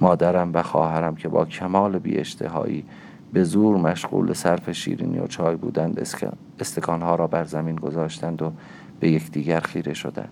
مادرم 0.00 0.50
و 0.54 0.62
خواهرم 0.62 1.16
که 1.16 1.28
با 1.28 1.44
کمال 1.44 1.98
بی 1.98 2.18
اشتهایی 2.18 2.84
به 3.32 3.44
زور 3.44 3.76
مشغول 3.76 4.32
صرف 4.32 4.70
شیرینی 4.72 5.18
و 5.18 5.26
چای 5.26 5.56
بودند 5.56 6.06
استکانها 6.60 7.14
را 7.14 7.26
بر 7.26 7.44
زمین 7.44 7.76
گذاشتند 7.76 8.42
و 8.42 8.52
به 9.00 9.10
یکدیگر 9.10 9.60
خیره 9.60 9.94
شدند. 9.94 10.28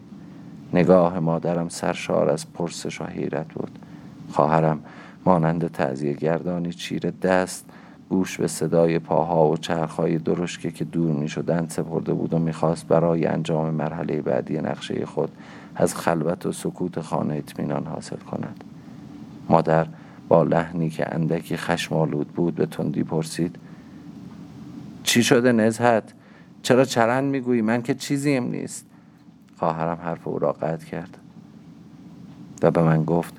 نگاه 0.73 1.19
مادرم 1.19 1.69
سرشار 1.69 2.31
از 2.31 2.53
پرسش 2.53 3.01
و 3.01 3.05
حیرت 3.05 3.53
بود. 3.53 3.79
خواهرم 4.31 4.81
مانند 5.27 5.71
تعذیه 5.71 6.13
گردانی 6.13 6.73
چیره 6.73 7.13
دست 7.23 7.65
گوش 8.09 8.39
به 8.39 8.47
صدای 8.47 8.99
پاها 8.99 9.49
و 9.49 9.57
چرخهای 9.57 10.19
درشکه 10.19 10.71
که 10.71 10.85
دور 10.85 11.13
می 11.13 11.29
شدند 11.29 11.71
سپرده 11.71 12.15
بود 12.15 12.35
و 12.35 12.39
می‌خواست 12.39 12.89
برای 12.89 13.27
انجام 13.27 13.75
مرحله 13.75 14.23
بعدی 14.23 14.59
نقشه 14.59 15.07
خود 15.07 15.31
از 15.75 15.95
خلوت 15.95 16.47
و 16.47 16.53
سکوت 16.53 17.01
خانه 17.01 17.35
اطمینان 17.35 17.87
حاصل 17.87 18.17
کند. 18.17 18.65
مادر 19.49 19.87
با 20.29 20.43
لحنی 20.43 20.91
که 20.91 21.15
اندکی 21.15 21.57
خشمالود 21.57 22.29
بود 22.29 22.55
به 22.55 22.67
تندی 22.67 23.03
پرسید 23.03 23.57
چی 25.03 25.23
شده 25.23 25.53
نزهت؟ 25.53 26.13
چرا 26.63 26.85
چرند 26.85 27.25
می‌گویی؟ 27.25 27.63
من 27.63 27.83
که 27.83 27.95
چیزیم 27.95 28.45
نیست. 28.45 28.87
خواهرم 29.59 29.99
حرف 30.03 30.29
او 30.29 30.39
را 30.39 30.53
قطع 30.53 30.87
کرد 30.87 31.19
و 32.63 32.71
به 32.71 32.83
من 32.83 33.05
گفت 33.05 33.35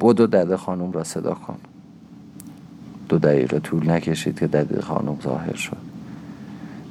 بود 0.00 0.20
و 0.20 0.26
دده 0.26 0.56
خانم 0.56 0.92
را 0.92 1.04
صدا 1.04 1.34
کن. 1.34 1.56
دو 3.08 3.18
دقیقه 3.18 3.60
طول 3.60 3.90
نکشید 3.90 4.38
که 4.38 4.46
دده 4.46 4.80
خانم 4.80 5.18
ظاهر 5.22 5.56
شد. 5.56 5.93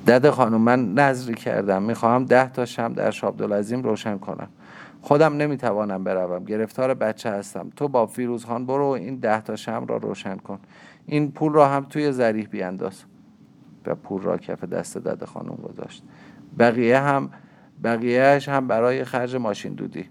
دده 0.08 0.32
خانم 0.32 0.62
من 0.62 0.94
نظری 0.94 1.34
کردم. 1.34 1.84
می‌خواهم 1.84 2.26
ده 2.26 2.50
تا 2.50 2.66
شم 2.66 2.94
در 2.94 3.12
شابدالعظیم 3.12 3.84
روشن 3.84 4.18
کنم. 4.18 4.48
خودم 5.02 5.38
نمی‌توانم 5.38 6.04
بروم. 6.04 6.44
گرفتار 6.44 6.94
بچه 6.94 7.30
هستم. 7.30 7.70
تو 7.76 7.88
با 7.88 8.06
فیروز 8.06 8.46
خان 8.46 8.66
برو 8.66 8.86
این 8.86 9.16
ده 9.16 9.42
تا 9.42 9.56
شم 9.56 9.86
را 9.88 9.98
روشن 9.98 10.36
کن. 10.36 10.60
این 11.06 11.32
پول 11.32 11.54
را 11.54 11.68
هم 11.68 11.86
توی 11.90 12.12
ذریح 12.12 12.48
بیانداز. 12.48 13.04
و 13.86 13.96
پول 13.96 14.22
را 14.22 14.38
کف 14.38 14.64
دست 14.64 14.98
دده 14.98 15.26
خانم 15.26 15.56
گذاشت. 15.56 16.04
بقیه 16.60 17.00
هم 17.00 17.30
بقیهش 17.84 18.50
هم 18.50 18.68
برای 18.68 19.04
خرج 19.04 19.36
ماشین 19.36 19.74
دودی. 19.74 20.06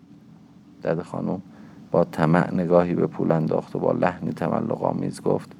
دده 0.85 1.03
خانم 1.03 1.43
با 1.91 2.05
طمع 2.05 2.55
نگاهی 2.55 2.95
به 2.95 3.07
پول 3.07 3.33
انداخت 3.33 3.77
و 3.77 3.79
با 3.79 3.93
لحنی 3.93 4.33
تملق 4.33 4.85
آمیز 4.85 5.23
گفت 5.23 5.53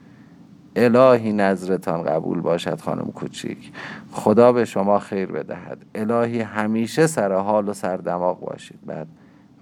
الهی 0.77 1.33
نظرتان 1.33 2.03
قبول 2.03 2.41
باشد 2.41 2.81
خانم 2.81 3.05
کوچیک. 3.05 3.73
خدا 4.13 4.53
به 4.53 4.65
شما 4.65 4.99
خیر 4.99 5.33
بدهد. 5.33 5.79
الهی 5.95 6.41
همیشه 6.41 7.07
سر 7.07 7.33
حال 7.33 7.69
و 7.69 7.73
سر 7.73 7.97
دماغ 7.97 8.41
باشید. 8.41 8.79
بعد 8.87 9.07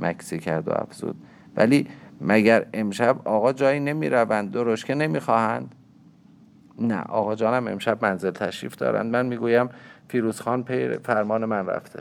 مکسی 0.00 0.38
کرد 0.38 0.68
و 0.68 0.72
افزود. 0.72 1.16
ولی 1.56 1.86
مگر 2.20 2.66
امشب 2.74 3.16
آقا 3.28 3.52
جایی 3.52 3.80
نمی 3.80 4.08
روند 4.08 4.52
درش 4.52 4.84
که 4.84 4.94
نمی 4.94 5.20
خواهند 5.20 5.74
نه 6.78 7.02
آقا 7.02 7.34
جانم 7.34 7.66
امشب 7.68 8.04
منزل 8.04 8.30
تشریف 8.30 8.76
دارند. 8.76 9.12
من 9.12 9.26
می‌گویم 9.26 9.68
فیروز 10.08 10.40
خان 10.40 10.64
پی 10.64 10.96
فرمان 10.96 11.44
من 11.44 11.66
رفته. 11.66 11.98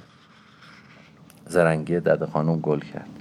زرنگی 1.45 1.99
دد 1.99 2.25
خانم 2.25 2.59
گل 2.59 2.79
کرد. 2.79 3.18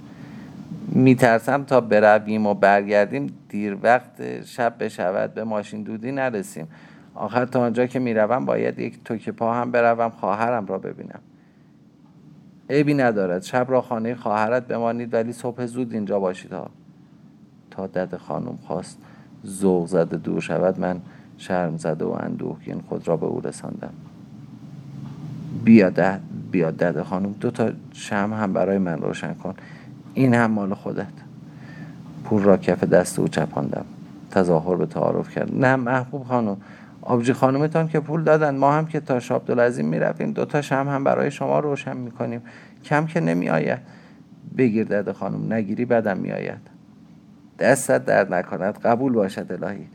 میترسم 0.87 1.63
تا 1.63 1.81
برویم 1.81 2.45
و 2.45 2.53
برگردیم 2.53 3.33
دیر 3.49 3.77
وقت 3.83 4.43
شب 4.45 4.73
بشود 4.79 5.33
به 5.33 5.43
ماشین 5.43 5.83
دودی 5.83 6.11
نرسیم. 6.11 6.67
آخر 7.15 7.45
تا 7.45 7.61
آنجا 7.61 7.85
که 7.85 7.99
می‌روم 7.99 8.45
باید 8.45 8.79
یک 8.79 9.03
توک 9.03 9.29
پا 9.29 9.53
هم 9.53 9.71
بروم 9.71 10.09
خواهرم 10.09 10.65
را 10.65 10.77
ببینم. 10.77 11.19
عیبی 12.69 12.93
ندارد. 12.93 13.43
شب 13.43 13.65
را 13.69 13.81
خانه 13.81 14.15
خواهرت 14.15 14.67
بمانید 14.67 15.13
ولی 15.13 15.33
صبح 15.33 15.65
زود 15.65 15.93
اینجا 15.93 16.19
باشید 16.19 16.53
ها. 16.53 16.69
تا 17.71 17.87
دد 17.87 18.17
خانم 18.17 18.59
خواست 18.67 18.97
ذوق 19.45 19.87
زده 19.87 20.17
دور 20.17 20.41
شود 20.41 20.79
من 20.79 21.01
شرم 21.37 21.77
زده 21.77 22.05
و 22.05 22.17
اندوهگین 22.19 22.81
خود 22.81 23.07
را 23.07 23.17
به 23.17 23.25
او 23.25 23.41
رساندم. 23.41 23.93
بیا 25.63 25.89
دد 25.89 26.21
بیا 26.51 26.71
دد 26.71 27.01
خانم 27.01 27.31
دو 27.31 27.51
تا 27.51 27.71
شم 27.93 28.33
هم 28.33 28.53
برای 28.53 28.77
من 28.77 28.97
روشن 28.97 29.33
کن. 29.33 29.55
این 30.13 30.33
هم 30.33 30.51
مال 30.51 30.73
خودت. 30.73 31.05
پول 32.23 32.43
را 32.43 32.57
کف 32.57 32.83
دست 32.83 33.19
او 33.19 33.27
چپاندم. 33.27 33.85
تظاهر 34.31 34.75
به 34.75 34.85
تعارف 34.85 35.29
کرد. 35.35 35.55
نه 35.55 35.75
محبوب 35.75 36.23
خانم 36.23 36.57
آبجی 37.01 37.33
خانومتان 37.33 37.87
که 37.87 37.99
پول 37.99 38.23
دادن 38.23 38.55
ما 38.55 38.73
هم 38.73 38.85
که 38.85 38.99
تا 38.99 39.19
شاب 39.19 39.51
می 39.79 39.99
رویم 39.99 40.31
دوتا 40.31 40.61
شم 40.61 40.87
هم 40.89 41.03
برای 41.03 41.31
شما 41.31 41.59
روشن 41.59 41.97
می 41.97 42.11
کنیم 42.11 42.41
کم 42.83 43.05
که 43.05 43.19
نمی 43.19 43.49
آید 43.49 43.79
بگیر 44.57 44.87
داده 44.87 45.13
خانم 45.13 45.53
نگیری 45.53 45.85
بدم 45.85 46.17
می 46.17 46.31
آید 46.31 46.59
دستت 47.59 48.05
درد 48.05 48.33
نکند 48.33 48.77
قبول 48.77 49.13
باشد 49.13 49.51
الهی. 49.51 49.87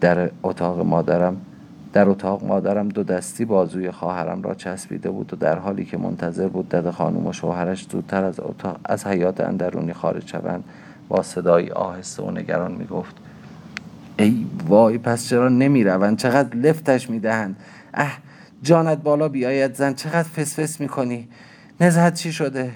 در 0.00 0.30
اتاق 0.42 0.80
مادرم 0.80 1.36
در 1.92 2.08
اتاق 2.08 2.44
مادرم 2.44 2.88
دو 2.88 3.02
دستی 3.02 3.44
بازوی 3.44 3.90
خواهرم 3.90 4.42
را 4.42 4.54
چسبیده 4.54 5.10
بود 5.10 5.32
و 5.32 5.36
در 5.36 5.58
حالی 5.58 5.84
که 5.84 5.96
منتظر 5.96 6.48
بود 6.48 6.68
دد 6.68 6.90
خانم 6.90 7.26
و 7.26 7.32
شوهرش 7.32 7.86
زودتر 7.90 8.24
از 8.24 8.40
اتاق 8.40 8.80
از 8.84 9.06
حیات 9.06 9.40
اندرونی 9.40 9.92
خارج 9.92 10.28
شوند 10.28 10.64
با 11.08 11.22
صدایی 11.22 11.70
آهسته 11.70 12.22
و 12.22 12.30
نگران 12.30 12.72
می‌گفت 12.72 13.16
ای 14.18 14.46
وای 14.66 14.98
پس 14.98 15.28
چرا 15.28 15.48
نمی‌روند؟ 15.48 16.18
چقدر 16.18 16.56
لفتش 16.56 17.10
می‌دهند؟ 17.10 17.56
اه 17.94 18.18
جانت 18.62 18.98
بالا 18.98 19.28
بیاید 19.28 19.74
زن 19.74 19.94
چقدر 19.94 20.28
فسفس 20.28 20.80
می‌کنی؟ 20.80 21.28
نزهت 21.80 22.14
چی 22.14 22.32
شده؟ 22.32 22.70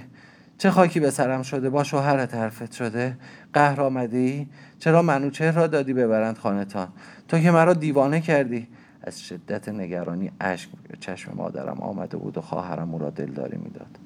چه 0.59 0.71
خاکی 0.71 1.01
به 1.01 1.11
سرم 1.11 1.43
شده؟ 1.43 1.71
با 1.71 1.85
شوهرت 1.85 2.35
حرفت 2.35 2.73
شده؟ 2.73 3.17
قهر 3.53 3.81
آمدی؟ 3.81 4.49
چرا 4.79 5.03
منوچهر 5.03 5.53
را 5.53 5.67
دادی 5.67 5.93
ببرند 5.93 6.39
خانتان 6.39 6.89
تو 7.29 7.39
که 7.39 7.51
مرا 7.51 7.75
دیوانه 7.75 8.21
کردی. 8.21 8.69
از 9.03 9.21
شدت 9.21 9.69
نگرانی 9.69 10.31
اشک 10.41 10.71
چشم 11.01 11.33
مادرم 11.37 11.81
آمده 11.81 12.17
بود 12.17 12.39
و 12.39 12.41
خواهرم 12.41 12.93
او 12.93 12.99
را 12.99 13.11
دلداری 13.11 13.59
می‌داد. 13.59 13.99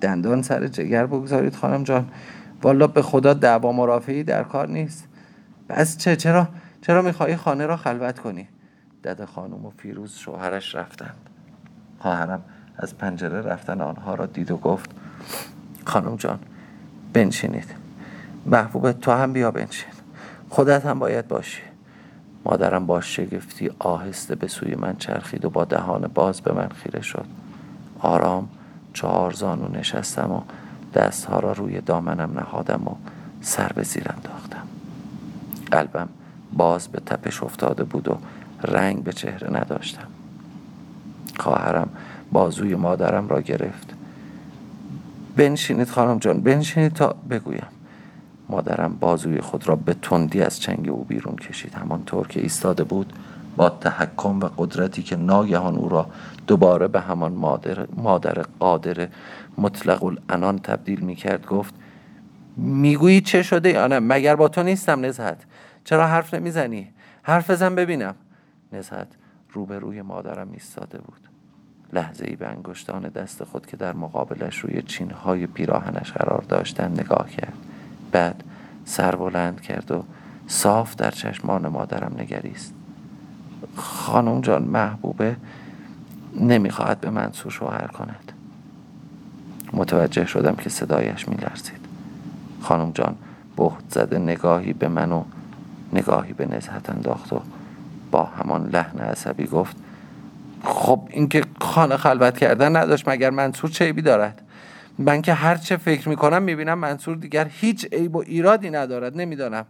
دندان 0.00 0.42
سر 0.42 0.66
جگر 0.66 1.06
بگذارید 1.06 1.54
خانم 1.54 1.84
جان. 1.84 2.08
والا 2.62 2.86
به 2.86 3.02
خدا 3.02 3.34
دعوا 3.34 3.72
مرافعی 3.72 4.22
در 4.22 4.42
کار 4.42 4.68
نیست. 4.68 5.08
بس 5.68 5.96
چه 5.96 6.16
چرا 6.16 6.48
چرا 6.82 7.02
می‌خواهی 7.02 7.36
خانه 7.36 7.66
را 7.66 7.76
خلوت 7.76 8.18
کنی؟ 8.18 8.48
دد 9.04 9.24
خانم 9.24 9.66
و 9.66 9.70
فیروز 9.70 10.14
شوهرش 10.14 10.74
رفتند. 10.74 11.16
خواهرم 11.98 12.42
از 12.78 12.98
پنجره 12.98 13.40
رفتن 13.42 13.80
آنها 13.80 14.14
را 14.14 14.26
دید 14.26 14.50
و 14.50 14.56
گفت 14.56 14.90
خانم 15.84 16.16
جان 16.16 16.38
بنشینید. 17.12 17.74
محبوب 18.46 18.92
تو 18.92 19.12
هم 19.12 19.32
بیا 19.32 19.50
بنشین. 19.50 19.92
خودت 20.48 20.86
هم 20.86 20.98
باید 20.98 21.28
باشی. 21.28 21.62
مادرم 22.50 22.86
با 22.86 23.00
شگفتی 23.00 23.70
آهسته 23.78 24.34
به 24.34 24.48
سوی 24.48 24.74
من 24.74 24.96
چرخید 24.98 25.44
و 25.44 25.50
با 25.50 25.64
دهان 25.64 26.10
باز 26.14 26.40
به 26.40 26.52
من 26.52 26.68
خیره 26.68 27.02
شد. 27.02 27.24
آرام 28.00 28.48
چهار 28.92 29.32
زانو 29.32 29.68
نشستم 29.78 30.32
و 30.32 30.40
دستها 30.94 31.40
را 31.40 31.52
روی 31.52 31.80
دامنم 31.80 32.38
نهادم 32.38 32.88
و 32.88 32.94
سر 33.40 33.72
به 33.74 33.82
زیر 33.82 34.04
انداختم. 34.08 34.66
قلبم 35.70 36.08
باز 36.52 36.88
به 36.88 37.00
تپش 37.06 37.42
افتاده 37.42 37.84
بود 37.84 38.08
و 38.08 38.18
رنگ 38.62 39.04
به 39.04 39.12
چهره 39.12 39.60
نداشتم. 39.60 40.06
خواهرم 41.38 41.88
بازوی 42.32 42.74
مادرم 42.74 43.28
را 43.28 43.40
گرفت. 43.40 43.94
بنشینید 45.36 45.88
خانم 45.90 46.18
جان 46.18 46.40
بنشینید 46.40 46.92
تا 46.92 47.16
بگویم. 47.30 47.75
مادرم 48.48 48.96
بازوی 49.00 49.40
خود 49.40 49.68
را 49.68 49.76
به 49.76 49.94
تندی 49.94 50.42
از 50.42 50.60
چنگ 50.60 50.88
او 50.88 51.04
بیرون 51.04 51.36
کشید. 51.36 51.74
همانطور 51.74 52.28
که 52.28 52.40
ایستاده 52.40 52.84
بود 52.84 53.12
با 53.56 53.70
تحکم 53.70 54.40
و 54.40 54.48
قدرتی 54.58 55.02
که 55.02 55.16
ناگهان 55.16 55.76
او 55.76 55.88
را 55.88 56.06
دوباره 56.46 56.88
به 56.88 57.00
همان 57.00 57.32
مادر, 57.32 57.86
مادر 57.96 58.44
قادر 58.58 59.08
مطلق 59.58 60.04
الانان 60.04 60.58
تبدیل 60.58 61.00
می 61.00 61.14
کرد 61.14 61.46
گفت 61.46 61.74
می‌گویی 62.56 63.20
چه 63.20 63.42
شده 63.42 63.68
یا 63.70 63.86
نه 63.86 63.98
مگر 63.98 64.36
با 64.36 64.48
تو 64.48 64.62
نیستم 64.62 65.04
نزهت؟ 65.04 65.44
چرا 65.84 66.06
حرف 66.06 66.34
نمی‌زنی؟ 66.34 66.88
حرف 67.22 67.50
بزن 67.50 67.74
ببینم. 67.74 68.14
نزهت 68.72 69.08
روبروی 69.52 70.02
مادرم 70.02 70.48
ایستاده 70.52 70.98
بود. 70.98 71.20
لحظه 71.92 72.24
ای 72.28 72.36
به 72.36 72.48
انگشتان 72.48 73.02
دست 73.02 73.44
خود 73.44 73.66
که 73.66 73.76
در 73.76 73.92
مقابلش 73.92 74.58
روی 74.58 74.82
چینهای 74.82 75.46
پیراهنش 75.46 76.12
قرار 76.12 76.44
داشتن 76.48 76.92
نگاه 76.92 77.30
کرد. 77.30 77.56
بعد 78.12 78.44
سر 78.84 79.16
بلند 79.16 79.60
کرد 79.60 79.90
و 79.90 80.04
صاف 80.48 80.96
در 80.96 81.10
چشمان 81.10 81.68
مادرم 81.68 82.16
نگریست. 82.18 82.74
خانم 83.76 84.40
جان 84.40 84.62
محبوبه 84.62 85.36
نمی‌خواهد 86.40 87.00
به 87.00 87.10
منصور 87.10 87.52
شوهر 87.52 87.86
کند. 87.86 88.32
متوجه 89.72 90.26
شدم 90.26 90.54
که 90.54 90.70
صدایش 90.70 91.28
میلرزید. 91.28 91.86
خانم 92.62 92.90
جان 92.90 93.16
بهت 93.56 93.72
زده 93.90 94.18
نگاهی 94.18 94.72
به 94.72 94.88
من 94.88 95.12
و 95.12 95.24
نگاهی 95.92 96.32
به 96.32 96.46
نزهت 96.46 96.90
انداخت 96.90 97.32
و 97.32 97.40
با 98.10 98.24
همان 98.24 98.70
لحن 98.72 98.98
عصبی 98.98 99.46
گفت 99.46 99.76
خب 100.64 101.08
اینکه 101.10 101.42
خانه 101.60 101.96
خلوت 101.96 102.38
کردن 102.38 102.76
نداشت 102.76 103.08
مگر 103.08 103.30
منصور 103.30 103.70
چه 103.70 103.84
عیبی 103.84 104.02
دارد؟ 104.02 104.42
من 104.98 105.22
که 105.22 105.34
هر 105.34 105.56
چه 105.56 105.76
فکر 105.76 106.08
می‌کنم 106.08 106.42
می‌بینم 106.42 106.78
منصور 106.78 107.16
دیگر 107.16 107.48
هیچ 107.50 107.86
عیب 107.92 108.16
و 108.16 108.18
ایرادی 108.18 108.70
ندارد. 108.70 109.16
نمی‌دانم. 109.16 109.66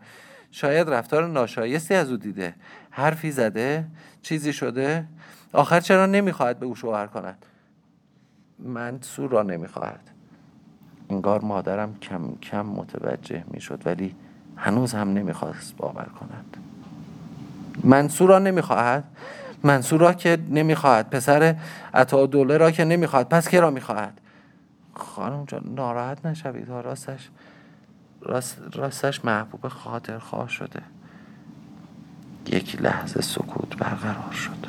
شاید 0.51 0.91
رفتار 0.91 1.29
ناشایستی 1.29 1.95
از 1.95 2.11
او 2.11 2.17
دیده. 2.17 2.55
حرفی 2.91 3.31
زده 3.31 3.85
چیزی 4.23 4.53
شده. 4.53 5.05
آخر 5.53 5.81
چرا 5.81 6.07
نمی‌خواهد 6.07 6.59
به 6.59 6.67
او 6.67 6.75
شوهر 6.75 7.07
کند؟ 7.07 7.47
منصور 8.59 9.31
را 9.31 9.43
نمی‌خواهد. 9.43 10.01
انگار 11.11 11.41
مادرم 11.41 11.97
کم 11.97 12.21
کم 12.43 12.67
متوجه 12.67 13.45
می‌شد 13.51 13.83
ولی 13.85 14.15
هنوز 14.57 14.93
هم 14.93 15.13
نمی‌خواست 15.13 15.77
باور 15.77 16.07
کند. 16.21 16.57
منصور 17.85 18.29
را 18.29 18.39
نمی‌خواهد؟ 18.39 19.05
منصور 19.63 20.01
را 20.01 20.13
که 20.13 20.39
نمی‌خواهد. 20.51 21.11
پسر 21.11 21.57
عطا 21.95 22.27
دوله 22.27 22.57
را 22.57 22.71
که 22.71 22.85
نمی‌خواهد. 22.85 23.29
پس 23.29 23.49
که 23.49 23.61
را 23.61 23.71
می‌خواهد؟ 23.71 24.21
خانم 24.99 25.45
جان 25.45 25.63
ناراحت 25.75 26.27
نشوید. 26.27 26.69
ها 26.69 26.81
راستش 26.81 27.29
راست 28.23 28.59
راستش 28.73 29.25
محبوب 29.25 29.69
خاطر 29.69 30.19
خواه 30.19 30.49
شده. 30.49 30.83
یک 32.47 32.83
لحظه 32.83 33.21
سکوت 33.21 33.77
برقرار 33.77 34.33
شد. 34.33 34.67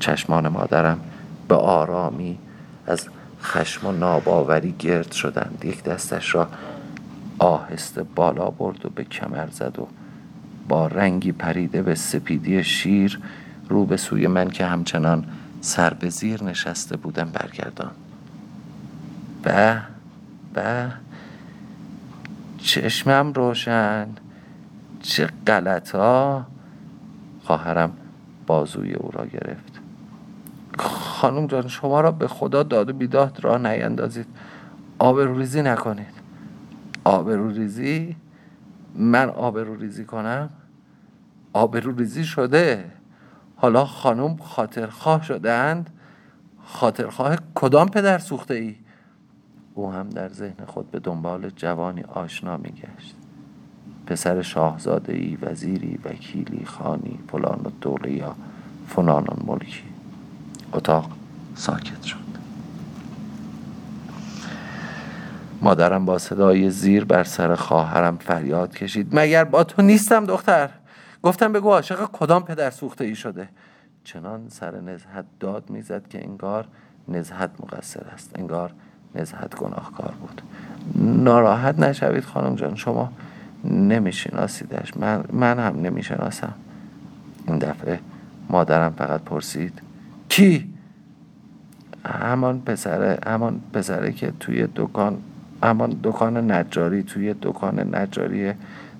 چشمان 0.00 0.48
مادرم 0.48 1.00
به 1.48 1.54
آرامی 1.54 2.38
از 2.86 3.08
خشم 3.42 3.86
و 3.86 3.92
ناباوری 3.92 4.72
گرد 4.72 5.12
شدند. 5.12 5.64
یک 5.64 5.82
دستش 5.82 6.34
را 6.34 6.48
آهسته 7.38 8.02
بالا 8.02 8.50
برد 8.50 8.86
و 8.86 8.90
به 8.90 9.04
کمر 9.04 9.48
زد 9.50 9.78
و 9.78 9.88
با 10.68 10.86
رنگی 10.86 11.32
پریده 11.32 11.82
به 11.82 11.94
سپیدی 11.94 12.64
شیر 12.64 13.20
رو 13.68 13.86
به 13.86 13.96
سوی 13.96 14.26
من 14.26 14.50
که 14.50 14.66
همچنان 14.66 15.24
سر 15.60 15.94
به 15.94 16.08
زیر 16.08 16.44
نشسته 16.44 16.96
بودم 16.96 17.30
برگردان 17.30 17.90
به 19.46 19.82
به. 20.54 20.92
چشمم 22.58 23.32
روشن. 23.32 24.08
چه 25.02 25.28
غلط 25.46 25.90
ها 25.94 26.46
خواهرم 27.44 27.92
بازوی 28.46 28.94
او 28.94 29.10
را 29.12 29.26
گرفت. 29.26 29.80
خانم 30.78 31.46
جان 31.46 31.68
شما 31.68 32.00
را 32.00 32.12
به 32.12 32.28
خدا 32.28 32.62
داد 32.62 32.90
و 32.90 32.92
بیداد 32.92 33.44
را 33.44 33.58
نیندازید. 33.58 34.26
آبروریزی 34.98 35.62
نکنید. 35.62 36.14
آبروریزی؟ 37.04 38.16
من 38.94 39.28
آبروریزی 39.28 40.04
کنم؟ 40.04 40.50
آبروریزی 41.52 42.24
شده. 42.24 42.84
حالا 43.56 43.84
خانم 43.84 44.36
خاطرخواه 44.36 45.22
شدند 45.22 45.90
خاطرخواه 46.64 47.36
کدام 47.54 47.88
پدر 47.88 48.18
سوخته 48.18 48.54
ای؟ 48.54 48.85
او 49.76 49.92
هم 49.92 50.08
در 50.08 50.28
ذهن 50.28 50.64
خود 50.66 50.90
به 50.90 50.98
دنبال 50.98 51.50
جوانی 51.50 52.02
آشنا 52.02 52.56
میگشت. 52.56 53.14
پسر 54.06 54.42
شاهزاده 54.42 55.12
ای 55.12 55.38
وزیری 55.42 55.98
وکیلی 56.04 56.64
خانی 56.64 57.18
فلان 57.28 57.60
و 57.64 57.70
دوله 57.80 58.12
یا 58.12 58.36
فلان 58.88 59.26
ملکی. 59.46 59.82
اتاق 60.72 61.10
ساکت 61.54 62.02
شد. 62.02 62.16
مادرم 65.62 66.04
با 66.04 66.18
صدای 66.18 66.70
زیر 66.70 67.04
بر 67.04 67.24
سر 67.24 67.54
خواهرم 67.54 68.16
فریاد 68.16 68.76
کشید. 68.76 69.08
مگر 69.12 69.44
با 69.44 69.64
تو 69.64 69.82
نیستم 69.82 70.24
دختر؟ 70.24 70.70
گفتم 71.22 71.52
بگو 71.52 71.70
عاشق 71.70 72.10
کدام 72.12 72.44
پدر 72.44 72.70
سوخته 72.70 73.04
ای 73.04 73.14
شده؟ 73.14 73.48
چنان 74.04 74.48
سر 74.48 74.80
نزهت 74.80 75.24
داد 75.40 75.70
می‌زد 75.70 76.08
که 76.08 76.24
انگار 76.24 76.68
نزهت 77.08 77.50
مقصر 77.60 78.04
است. 78.04 78.30
انگار 78.38 78.72
نزهت 79.20 79.54
گناهکار 79.54 80.14
بود. 80.20 80.42
ناراحت 81.24 81.78
نشوید 81.78 82.24
خانم 82.24 82.54
جان. 82.54 82.74
شما 82.74 83.12
نمیشناسیدش. 83.64 84.96
من, 84.96 85.24
من 85.32 85.58
هم 85.58 85.80
نمی‌شناسم. 85.80 86.52
این 87.48 87.58
دفعه 87.58 88.00
مادرم 88.50 88.92
فقط 88.92 89.20
پرسید 89.20 89.82
کی؟ 90.28 90.72
همان 92.04 92.60
پسره 92.60 93.18
همان 93.26 93.60
پسره 93.72 94.12
که 94.12 94.32
توی 94.40 94.68
دکان 94.74 95.18
همان 95.62 95.96
دکان 96.02 96.50
نجاری 96.52 97.02
توی 97.02 97.34
دکان 97.42 97.94
نجاری 97.94 98.52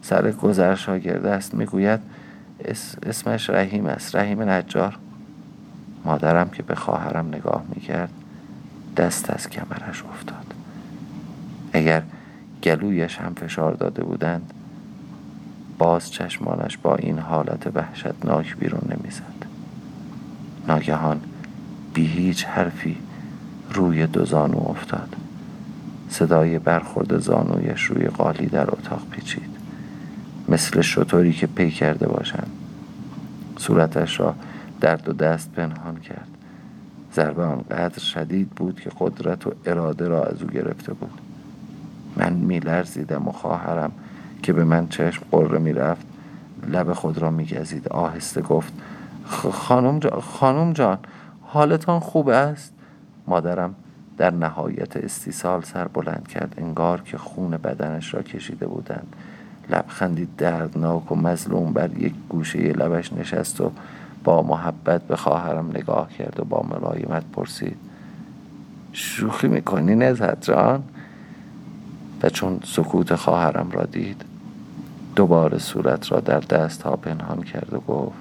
سر 0.03 0.31
گذر 0.31 0.75
شاگرده 0.75 1.31
است. 1.31 1.55
می‌گوید 1.55 2.01
اسمش 3.03 3.51
رحیم 3.51 3.87
است. 3.87 4.17
رحیم 4.17 4.43
نجار. 4.43 4.99
مادرم 6.05 6.49
که 6.49 6.63
به 6.63 6.75
خواهرم 6.75 7.29
نگاه 7.29 7.63
می‌کرد 7.75 8.11
دست 8.97 9.31
از 9.31 9.51
کمرش 9.51 10.05
افتاد. 10.13 10.55
اگر 11.73 12.03
گلویش 12.63 13.17
هم 13.17 13.35
فشار 13.35 13.73
داده 13.73 14.05
بودند 14.05 14.53
باز 15.79 16.11
چشمانش 16.11 16.77
با 16.77 16.97
این 16.97 17.19
حالت 17.19 17.67
وحشتناک 17.75 18.57
بیرون 18.57 18.83
نمی‌زد. 18.91 19.47
ناگهان 20.69 21.21
بی 21.95 22.07
هیچ 22.07 22.45
حرفی 22.45 22.97
روی 23.75 24.07
دو 24.07 24.25
زانو 24.25 24.69
افتاد. 24.69 25.17
صدای 26.09 26.59
برخورد 26.59 27.19
زانویش 27.19 27.83
روی 27.83 28.07
قالی 28.07 28.47
در 28.47 28.71
اتاق 28.71 29.03
پیچید. 29.11 29.57
مثل 30.49 30.81
شطوری 30.81 31.33
که 31.33 31.47
پی 31.47 31.71
کرده 31.71 32.09
باشند. 32.09 32.51
صورتش 33.59 34.21
را 34.21 34.35
در 34.81 34.97
دو 34.97 35.13
دست 35.13 35.53
پنهان 35.53 35.97
کرد. 36.01 36.36
ضربه 37.17 37.45
آنقدر 37.45 37.99
شدید 37.99 38.51
بود 38.51 38.81
که 38.81 38.91
قدرت 39.01 39.47
و 39.47 39.53
اراده 39.67 40.09
را 40.09 40.25
از 40.25 40.43
او 40.43 40.49
گرفته 40.49 40.93
بود. 40.93 41.21
من 42.17 42.33
میلرزیدم 42.33 43.29
و 43.29 43.33
خواهرم 43.33 43.93
که 44.43 44.53
به 44.53 44.65
من 44.65 44.89
چشم 44.89 45.23
قره 45.31 45.59
می‌رفت 45.59 46.07
لب 46.69 46.93
خود 46.93 47.19
را 47.19 47.31
میگزید 47.31 47.89
آهسته 47.89 48.41
گفت 48.41 48.73
خانم 49.53 49.99
جان, 49.99 50.21
خانم 50.21 50.73
جان 50.73 50.99
حالتان 51.43 52.01
خوب 52.01 52.29
است؟ 52.29 52.73
مادرم 53.27 53.75
در 54.19 54.31
نهایت 54.31 54.97
استیصال 54.97 55.63
سر 55.63 55.89
بلند 55.89 56.29
کرد 56.29 56.55
انگار 56.59 57.01
که 57.01 57.19
خون 57.19 57.51
بدنش 57.51 58.15
را 58.15 58.23
کشیده 58.23 58.67
بودند. 58.67 59.17
لبخندی 59.71 60.29
دردناک 60.39 61.13
و 61.13 61.15
مظلوم 61.15 61.73
بر 61.73 61.99
یک 61.99 62.15
گوشه 62.29 62.59
لبش 62.59 63.13
نشست 63.13 63.61
و 63.61 63.73
با 64.27 64.43
محبت 64.43 65.03
به 65.03 65.17
خواهرم 65.17 65.69
نگاه 65.69 66.09
کرد 66.19 66.41
و 66.41 66.45
با 66.45 66.63
ملایمت 66.63 67.25
پرسید 67.33 67.77
شوخی 68.93 69.49
می‌کنی 69.49 69.95
نزد 69.95 70.39
جان؟ 70.41 70.83
و 72.23 72.29
چون 72.29 72.61
سکوت 72.65 73.15
خواهرم 73.15 73.71
را 73.71 73.85
دید 73.85 74.25
دوباره 75.17 75.59
صورت 75.59 76.13
را 76.13 76.21
در 76.21 76.41
دست 76.41 76.83
ها 76.83 76.97
پنهان 76.97 77.43
کرد 77.43 77.75
و 77.75 77.81
گفت 77.81 78.19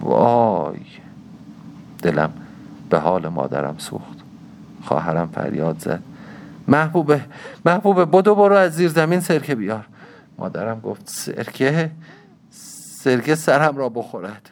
وای 0.00 0.80
دلم 2.02 2.32
به 2.90 2.98
حال 2.98 3.28
مادرم 3.28 3.74
سوخت. 3.78 4.18
خواهرم 4.84 5.28
فریاد 5.28 5.78
زد 5.78 6.02
محبوبه 6.68 7.20
محبوبه 7.64 8.04
بدو 8.04 8.34
برو 8.34 8.54
از 8.56 8.74
زیر 8.74 8.88
زمین 8.88 9.20
سرکه 9.20 9.54
بیار. 9.54 9.86
مادرم 10.38 10.80
گفت 10.80 11.08
سرکه؟ 11.08 11.90
سرکه 13.02 13.34
سرم 13.34 13.76
را 13.76 13.88
بخورد. 13.88 14.50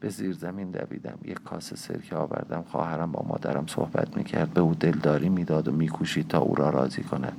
به 0.00 0.08
زیر 0.08 0.32
زمین 0.32 0.70
دویدم. 0.70 1.18
یک 1.24 1.42
کاسه 1.42 1.76
سرکه 1.76 2.16
آوردم. 2.16 2.62
خواهرم 2.62 3.12
با 3.12 3.24
مادرم 3.28 3.66
صحبت 3.66 4.16
می‌کرد. 4.16 4.54
به 4.54 4.60
او 4.60 4.74
دلداری 4.74 5.28
می‌داد 5.28 5.68
و 5.68 5.72
میکوشید 5.72 6.28
تا 6.28 6.38
او 6.38 6.54
را 6.54 6.70
راضی 6.70 7.02
کند. 7.02 7.36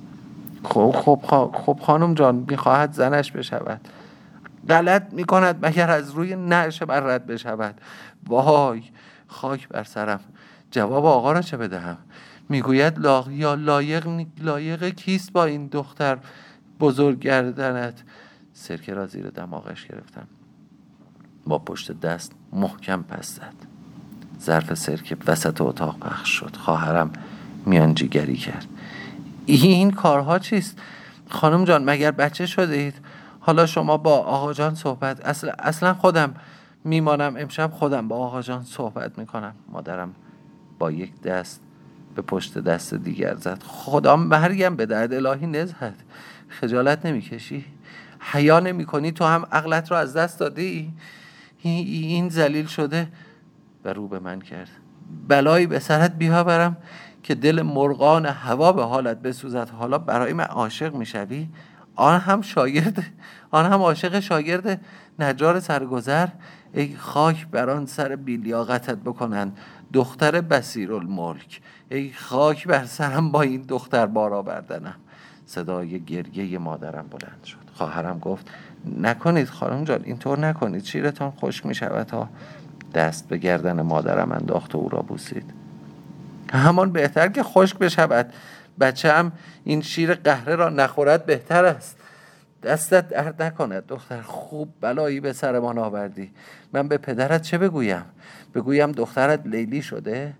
خب 0.63 0.95
خب 0.95 1.51
خب 1.53 1.79
خانم 1.81 2.13
جان 2.13 2.45
می‌خواهد 2.49 2.93
زنش 2.93 3.31
بشود. 3.31 3.87
غلط 4.69 5.13
می‌کند 5.13 5.65
مگر 5.65 5.89
از 5.89 6.11
روی 6.11 6.35
نعش 6.35 6.83
بر 6.83 6.99
رد 6.99 7.25
بشود. 7.25 7.81
وای 8.27 8.83
خاک 9.27 9.67
بر 9.67 9.83
سرم. 9.83 10.19
جواب 10.71 11.05
آقا 11.05 11.31
را 11.31 11.41
چه 11.41 11.57
بدهم؟ 11.57 11.97
می‌گوید 12.49 12.99
لا... 12.99 13.25
یا 13.29 13.53
لایق 13.53 14.25
لایق 14.41 14.89
کیست 14.89 15.33
با 15.33 15.45
این 15.45 15.67
دختر 15.67 16.17
بزرگ 16.79 17.19
گردنت؟ 17.19 18.03
سرکه 18.53 18.93
را 18.93 19.07
زیر 19.07 19.29
دماغش 19.29 19.85
گرفتم. 19.85 20.27
با 21.45 21.59
پشت 21.59 21.99
دست 21.99 22.31
محکم 22.53 23.01
پس 23.01 23.35
زد. 23.35 23.53
ظرف 24.41 24.73
سرکه 24.73 25.17
وسط 25.27 25.61
اتاق 25.61 25.99
پخش 25.99 26.29
شد. 26.29 26.55
خواهرم 26.55 27.11
میانجیگری 27.65 28.37
کرد. 28.37 28.65
این 29.45 29.91
کارها 29.91 30.39
چیست؟ 30.39 30.77
خانم 31.29 31.65
جان 31.65 31.89
مگر 31.89 32.11
بچه 32.11 32.45
شده 32.45 32.75
اید 32.75 32.93
حالا 33.39 33.65
شما 33.65 33.97
با 33.97 34.17
آقا 34.17 34.53
جان 34.53 34.75
صحبت 34.75 35.25
اصلا, 35.25 35.51
اصلا 35.59 35.93
خودم 35.93 36.33
میمانم. 36.83 37.35
امشب 37.37 37.71
خودم 37.71 38.07
با 38.07 38.15
آقا 38.17 38.41
جان 38.41 38.63
صحبت 38.63 39.19
می‌کنم. 39.19 39.53
مادرم 39.71 40.15
با 40.79 40.91
یک 40.91 41.21
دست 41.21 41.61
به 42.15 42.21
پشت 42.21 42.57
دست 42.57 42.93
دیگر 42.93 43.35
زد. 43.35 43.63
خدا 43.65 44.15
مرگم 44.15 44.75
به 44.75 44.85
درد 44.85 45.13
الهی 45.13 45.47
نزد 45.47 45.95
خجالت 46.49 47.05
نمی‌کشی؟ 47.05 47.65
حیا 48.19 48.59
نمی 48.59 48.85
کنی 48.85 49.11
تو 49.11 49.25
هم 49.25 49.45
عقلت 49.51 49.91
رو 49.91 49.97
از 49.97 50.13
دست 50.13 50.39
دادی؟ 50.39 50.93
این 51.63 52.29
زلیل 52.29 52.65
شده 52.65 53.07
و 53.85 53.93
رو 53.93 54.07
به 54.07 54.19
من 54.19 54.39
کرد. 54.39 54.69
بلایی 55.27 55.67
به 55.67 55.79
سرت 55.79 56.15
بیاورم 56.15 56.77
که 57.23 57.35
دل 57.35 57.61
مرغان 57.61 58.25
هوا 58.25 58.71
به 58.71 58.83
حالت 58.83 59.21
بسوزد. 59.21 59.69
حالا 59.69 59.97
برای 59.97 60.33
من 60.33 60.43
عاشق 60.43 60.95
می‌شوی؟ 60.95 61.49
آن 61.95 62.19
هم 62.19 62.41
شاگرد 62.41 63.03
آن 63.51 63.65
هم 63.65 63.79
عاشق 63.81 64.19
شاگرد 64.19 64.81
نجار 65.19 65.59
سرگذر. 65.59 66.27
ای 66.73 66.95
خاک 66.95 67.47
بر 67.47 67.69
آن 67.69 67.85
سر 67.85 68.15
بیلیاقتت 68.15 68.97
بکنند 68.97 69.57
دختر 69.93 70.41
بسیر 70.41 70.93
الملک 70.93 71.61
ای 71.91 72.11
خاک 72.11 72.67
بر 72.67 72.85
سرم 72.85 73.31
با 73.31 73.41
این 73.41 73.61
دختر 73.61 74.05
بارا 74.05 74.41
بردنم 74.41 74.95
صدای 75.45 75.99
گریه 75.99 76.57
مادرم 76.57 77.07
بلند 77.07 77.43
شد. 77.43 77.57
خواهرم 77.73 78.19
گفت 78.19 78.51
نکنید 78.85 79.49
خانم 79.49 79.83
جان 79.83 80.01
اینطور 80.03 80.39
نکنید. 80.39 80.83
شیرتان 80.83 81.31
خشک 81.31 81.65
می 81.65 81.75
شود 81.75 82.07
تا 82.07 82.29
دست 82.95 83.27
به 83.27 83.37
گردن 83.37 83.81
مادرم 83.81 84.31
انداخت 84.31 84.75
و 84.75 84.77
او 84.77 84.89
را 84.89 84.99
بوسید. 84.99 85.53
همان 86.53 86.91
بهتر 86.91 87.27
که 87.27 87.43
خشک 87.43 87.77
بشود. 87.77 88.33
بچه 88.79 89.11
هم 89.11 89.31
این 89.63 89.81
شیر 89.81 90.13
قهره 90.13 90.55
را 90.55 90.69
نخورد 90.69 91.25
بهتر 91.25 91.65
است. 91.65 91.97
دستت 92.63 93.09
درد 93.09 93.41
نکند. 93.41 93.87
دختر 93.87 94.21
خوب 94.21 94.73
بلایی 94.81 95.19
به 95.19 95.33
سرمان 95.33 95.77
آوردی 95.77 96.31
من 96.73 96.87
به 96.87 96.97
پدرت 96.97 97.41
چه 97.41 97.57
بگویم؟ 97.57 98.05
بگویم 98.55 98.91
دخترت 98.91 99.47
لیلی 99.47 99.81
شده؟ 99.81 100.33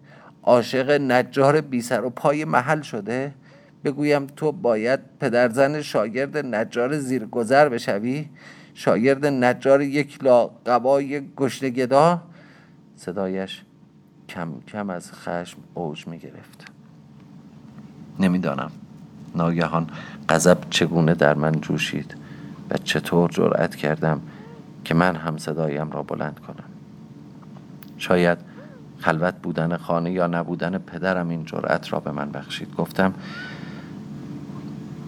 عاشق 0.44 0.92
نجار 0.92 1.62
بی 1.62 1.82
سر 1.82 2.06
و 2.06 2.10
پای 2.10 2.46
محل 2.46 2.82
شده؟ 2.82 3.34
بگویم 3.84 4.28
تو 4.28 4.52
باید 4.52 5.00
پدرزن 5.20 5.82
شاگرد 5.82 6.38
نجار 6.38 6.98
زیرگذر 6.98 7.70
بشوی. 7.70 8.30
شاگرد 8.74 9.26
نجار 9.26 9.82
یک 9.82 10.24
لا 10.24 10.48
قبای 10.66 11.22
گشنگدا. 11.36 12.22
صدایش 12.96 13.62
کم 14.30 14.50
کم 14.68 14.90
از 14.90 15.14
خشم 15.14 15.58
اوج 15.74 16.08
می 16.08 16.20
گرفت 16.20 16.66
نمی‌دانم 18.20 18.72
ناگهان 19.36 19.88
غضب 20.30 20.58
چگونه 20.70 21.14
در 21.14 21.34
من 21.34 21.52
جوشید 21.52 22.16
و 22.70 22.78
چطور 22.78 23.30
جرأت 23.30 23.76
کردم 23.76 24.22
که 24.86 24.94
من 24.94 25.16
هم 25.16 25.38
صدایم 25.38 25.92
را 25.92 26.04
بلند 26.04 26.40
کنم. 26.40 26.70
شاید 27.98 28.38
خلوت 29.00 29.36
بودن 29.44 29.78
خانه 29.78 30.12
یا 30.12 30.28
نبودن 30.28 30.78
پدرم 30.78 31.30
این 31.30 31.46
جرأت 31.46 31.94
را 31.94 32.00
به 32.00 32.12
من 32.12 32.32
بخشید. 32.32 32.76
گفتم 32.76 33.14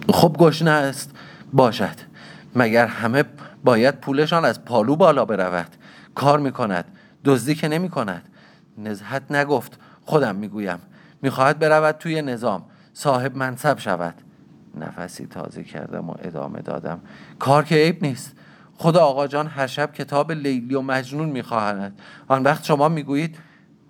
خب 0.08 0.36
گشنه 0.38 0.70
است. 0.70 1.10
باشد. 1.52 1.96
مگر 2.54 2.86
همه 2.86 3.24
باید 3.64 4.00
پولشان 4.00 4.44
از 4.44 4.64
پالو 4.64 4.96
بالا 4.96 5.24
برود. 5.24 5.76
کار 6.14 6.38
می‌کند. 6.38 6.84
دزدی 7.24 7.54
که 7.54 7.68
نمی 7.68 7.88
کند 7.88 8.28
نزهت 8.78 9.22
نگفت. 9.30 9.78
خودم 10.04 10.36
می‌گویم. 10.36 10.78
می‌خواهد 11.22 11.58
برود 11.58 11.94
توی 11.98 12.22
نظام. 12.22 12.64
صاحب 12.92 13.36
منصب 13.36 13.78
شود. 13.78 14.14
نفسی 14.74 15.26
تازه 15.26 15.64
کردم 15.64 16.10
و 16.10 16.14
ادامه 16.18 16.60
دادم. 16.60 17.00
کار 17.38 17.64
که 17.64 17.74
عیب 17.74 18.02
نیست. 18.02 18.32
خدا 18.78 19.00
آقا 19.00 19.26
جان 19.26 19.46
هر 19.46 19.66
شب 19.66 19.92
کتاب 19.92 20.32
لیلی 20.32 20.74
و 20.74 20.80
مجنون 20.80 21.28
می‌خواهد. 21.28 22.00
آن 22.28 22.42
وقت 22.42 22.64
شما 22.64 22.88
می‌گویید 22.88 23.38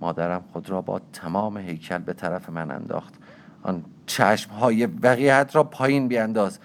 مادرم 0.01 0.45
خود 0.53 0.71
را 0.71 0.81
با 0.81 1.01
تمام 1.13 1.59
هیکل 1.59 1.99
به 1.99 2.13
طرف 2.13 2.51
من 2.51 2.71
انداخت. 2.71 3.15
آن 3.63 3.85
چشم 4.07 4.51
های 4.51 4.87
وقیحت 4.87 5.57
را 5.57 5.65
پایین 5.65 6.09
بیانداز. 6.09 6.59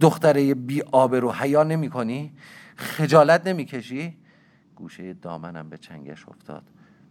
دختره 0.00 0.54
بی 0.54 0.82
آبرو 0.82 1.32
حیا 1.32 1.62
نمی 1.62 1.90
کنی؟ 1.90 2.32
خجالت 2.76 3.46
نمی 3.46 3.64
کشی؟ 3.64 4.16
گوشه 4.76 5.12
دامنم 5.12 5.68
به 5.68 5.78
چنگش 5.78 6.28
افتاد. 6.28 6.62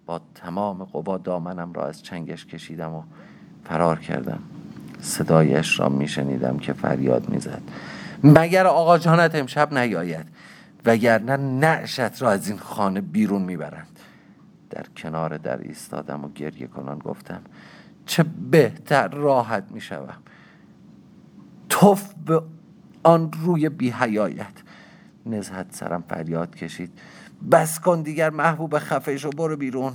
با 0.05 0.21
تمام 0.35 0.83
قوا 0.83 1.17
دامنم 1.17 1.73
را 1.73 1.87
از 1.87 2.03
چنگش 2.03 2.45
کشیدم 2.45 2.93
و 2.93 3.03
فرار 3.63 3.99
کردم. 3.99 4.39
صدایش 5.01 5.79
را 5.79 5.89
میشنیدم 5.89 6.57
که 6.57 6.73
فریاد 6.73 7.29
می‌زد 7.29 7.61
مگر 8.23 8.67
آقا 8.67 8.97
جانت 8.97 9.35
امشب 9.35 9.77
نیاید؟ 9.77 10.25
وگرنه 10.85 11.37
نعشت 11.37 12.21
را 12.21 12.31
از 12.31 12.49
این 12.49 12.57
خانه 12.57 13.01
بیرون 13.01 13.41
می‌برند 13.41 13.99
در 14.69 14.85
کنار 14.97 15.37
در 15.37 15.57
ایستادم 15.57 16.25
و 16.25 16.29
گریه 16.29 16.67
کنان 16.67 16.99
گفتم 16.99 17.41
چه 18.05 18.23
بهتر 18.51 19.07
راحت 19.07 19.63
می‌شوم. 19.71 20.17
توف 21.69 22.13
به 22.25 22.41
آن 23.03 23.31
روی 23.31 23.69
بیهیایت 23.69 24.53
نزهت 25.25 25.67
سرم 25.71 26.03
فریاد 26.09 26.55
کشید. 26.55 26.99
بس 27.51 27.79
کن 27.79 28.01
دیگر 28.01 28.29
محبوب 28.29 28.79
خفش 28.79 29.25
و 29.25 29.29
برو 29.29 29.57
بیرون. 29.57 29.93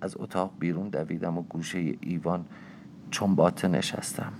از 0.00 0.16
اتاق 0.18 0.52
بیرون 0.58 0.88
دویدم 0.88 1.38
و 1.38 1.42
گوشه 1.42 1.94
ایوان 2.00 2.44
چون 3.10 3.34
باته 3.34 3.68
نشستم. 3.68 4.32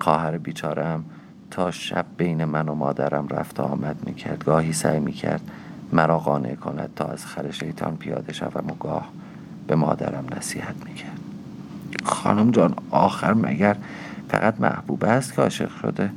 خواهر 0.00 0.38
بیچاره 0.38 0.84
هم 0.84 1.04
تا 1.50 1.70
شب 1.70 2.06
بین 2.16 2.44
من 2.44 2.68
و 2.68 2.74
مادرم 2.74 3.28
رفت 3.28 3.60
و 3.60 3.62
آمد 3.62 4.06
می‌کرد. 4.06 4.44
گاهی 4.44 4.72
سعی 4.72 5.00
می‌کرد 5.00 5.50
مرا 5.92 6.18
قانع 6.18 6.54
کند 6.54 6.90
تا 6.96 7.04
از 7.04 7.26
خر 7.26 7.50
شیطان 7.50 7.96
پیاده 7.96 8.32
شوم 8.32 8.70
و 8.70 8.74
گاه 8.74 9.12
به 9.66 9.74
مادرم 9.76 10.26
نصیحت 10.36 10.84
می‌کرد. 10.84 11.13
خانم 12.04 12.50
جان 12.50 12.74
آخر 12.90 13.34
مگر 13.34 13.76
فقط 14.28 14.60
محبوبه 14.60 15.08
است 15.08 15.34
که 15.34 15.42
عاشق 15.42 15.70
شده؟ 15.82 16.10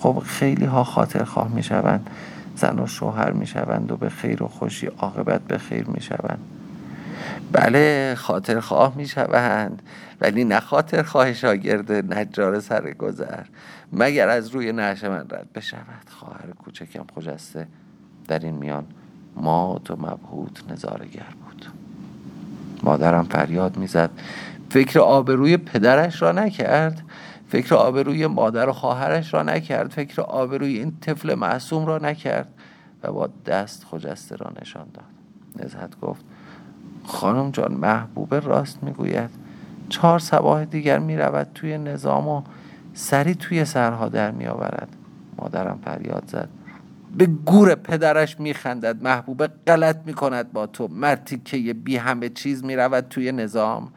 خب 0.00 0.22
خیلی 0.26 0.64
ها 0.64 0.84
خاطر 0.84 1.24
خواه 1.24 1.48
می‌شوند 1.48 2.10
زن 2.56 2.78
و 2.78 2.86
شوهر 2.86 3.30
می‌شوند 3.30 3.92
و 3.92 3.96
به 3.96 4.08
خیر 4.08 4.42
و 4.42 4.48
خوشی 4.48 4.86
عاقبت 4.86 5.40
به 5.40 5.58
خیر 5.58 5.84
می‌شوند. 5.86 6.38
بله 7.52 8.14
خاطر 8.18 8.60
خواه 8.60 8.92
می‌شوند 8.96 9.82
ولی 10.20 10.44
نه 10.44 10.60
خاطر 10.60 11.02
خواه 11.02 11.32
شاگرد 11.32 11.92
نجار 11.92 12.60
سر 12.60 12.90
گذر. 12.90 13.44
مگر 13.92 14.28
از 14.28 14.48
روی 14.48 14.72
نعش 14.72 15.04
من 15.04 15.20
رد 15.20 15.52
بشود؟ 15.54 16.10
خواهر 16.10 16.50
کوچکم 16.64 17.04
خجسته 17.14 17.66
در 18.28 18.38
این 18.38 18.54
میان 18.54 18.84
مات 19.36 19.90
و 19.90 19.96
مبهوت 19.96 20.72
نظارگر 20.72 21.26
بود. 21.44 21.66
مادرم 22.82 23.24
فریاد 23.24 23.76
می‌زد 23.76 24.10
فکر 24.70 25.00
آبروی 25.00 25.56
پدرش 25.56 26.22
را 26.22 26.32
نکرد 26.32 27.02
فکر 27.48 27.74
آبروی 27.74 28.26
مادر 28.26 28.68
و 28.68 28.72
خواهرش 28.72 29.34
را 29.34 29.42
نکرد 29.42 29.90
فکر 29.90 30.22
آبروی 30.22 30.78
این 30.78 30.92
طفل 31.00 31.34
معصوم 31.34 31.86
را 31.86 31.98
نکرد 31.98 32.48
و 33.02 33.12
با 33.12 33.28
دست 33.46 33.86
خجسته 33.90 34.36
را 34.36 34.52
نشان 34.62 34.86
داد. 34.94 35.64
نزهت 35.64 36.00
گفت 36.00 36.24
خانم 37.06 37.50
جان 37.50 37.74
محبوب 37.74 38.34
راست 38.34 38.82
می‌گوید. 38.82 39.30
چهار 39.88 40.18
سباه 40.18 40.64
دیگر 40.64 40.98
می‌رود 40.98 41.46
توی 41.54 41.78
نظام 41.78 42.28
و 42.28 42.42
سری 42.94 43.34
توی 43.34 43.64
سرها 43.64 44.08
در 44.08 44.30
میآورد. 44.30 44.88
مادرم 45.38 45.78
فریاد 45.84 46.24
زد. 46.26 46.48
به 47.16 47.26
گور 47.26 47.74
پدرش 47.74 48.40
میخندد 48.40 49.02
محبوب 49.02 49.46
غلط 49.46 49.96
می‌کند 50.06 50.52
با 50.52 50.66
تو. 50.66 50.88
مرتی 50.88 51.38
که 51.38 51.74
بی 51.74 51.96
همه 51.96 52.28
چیز 52.28 52.64
می‌رود 52.64 53.04
توی 53.10 53.32
نظام. 53.32 53.92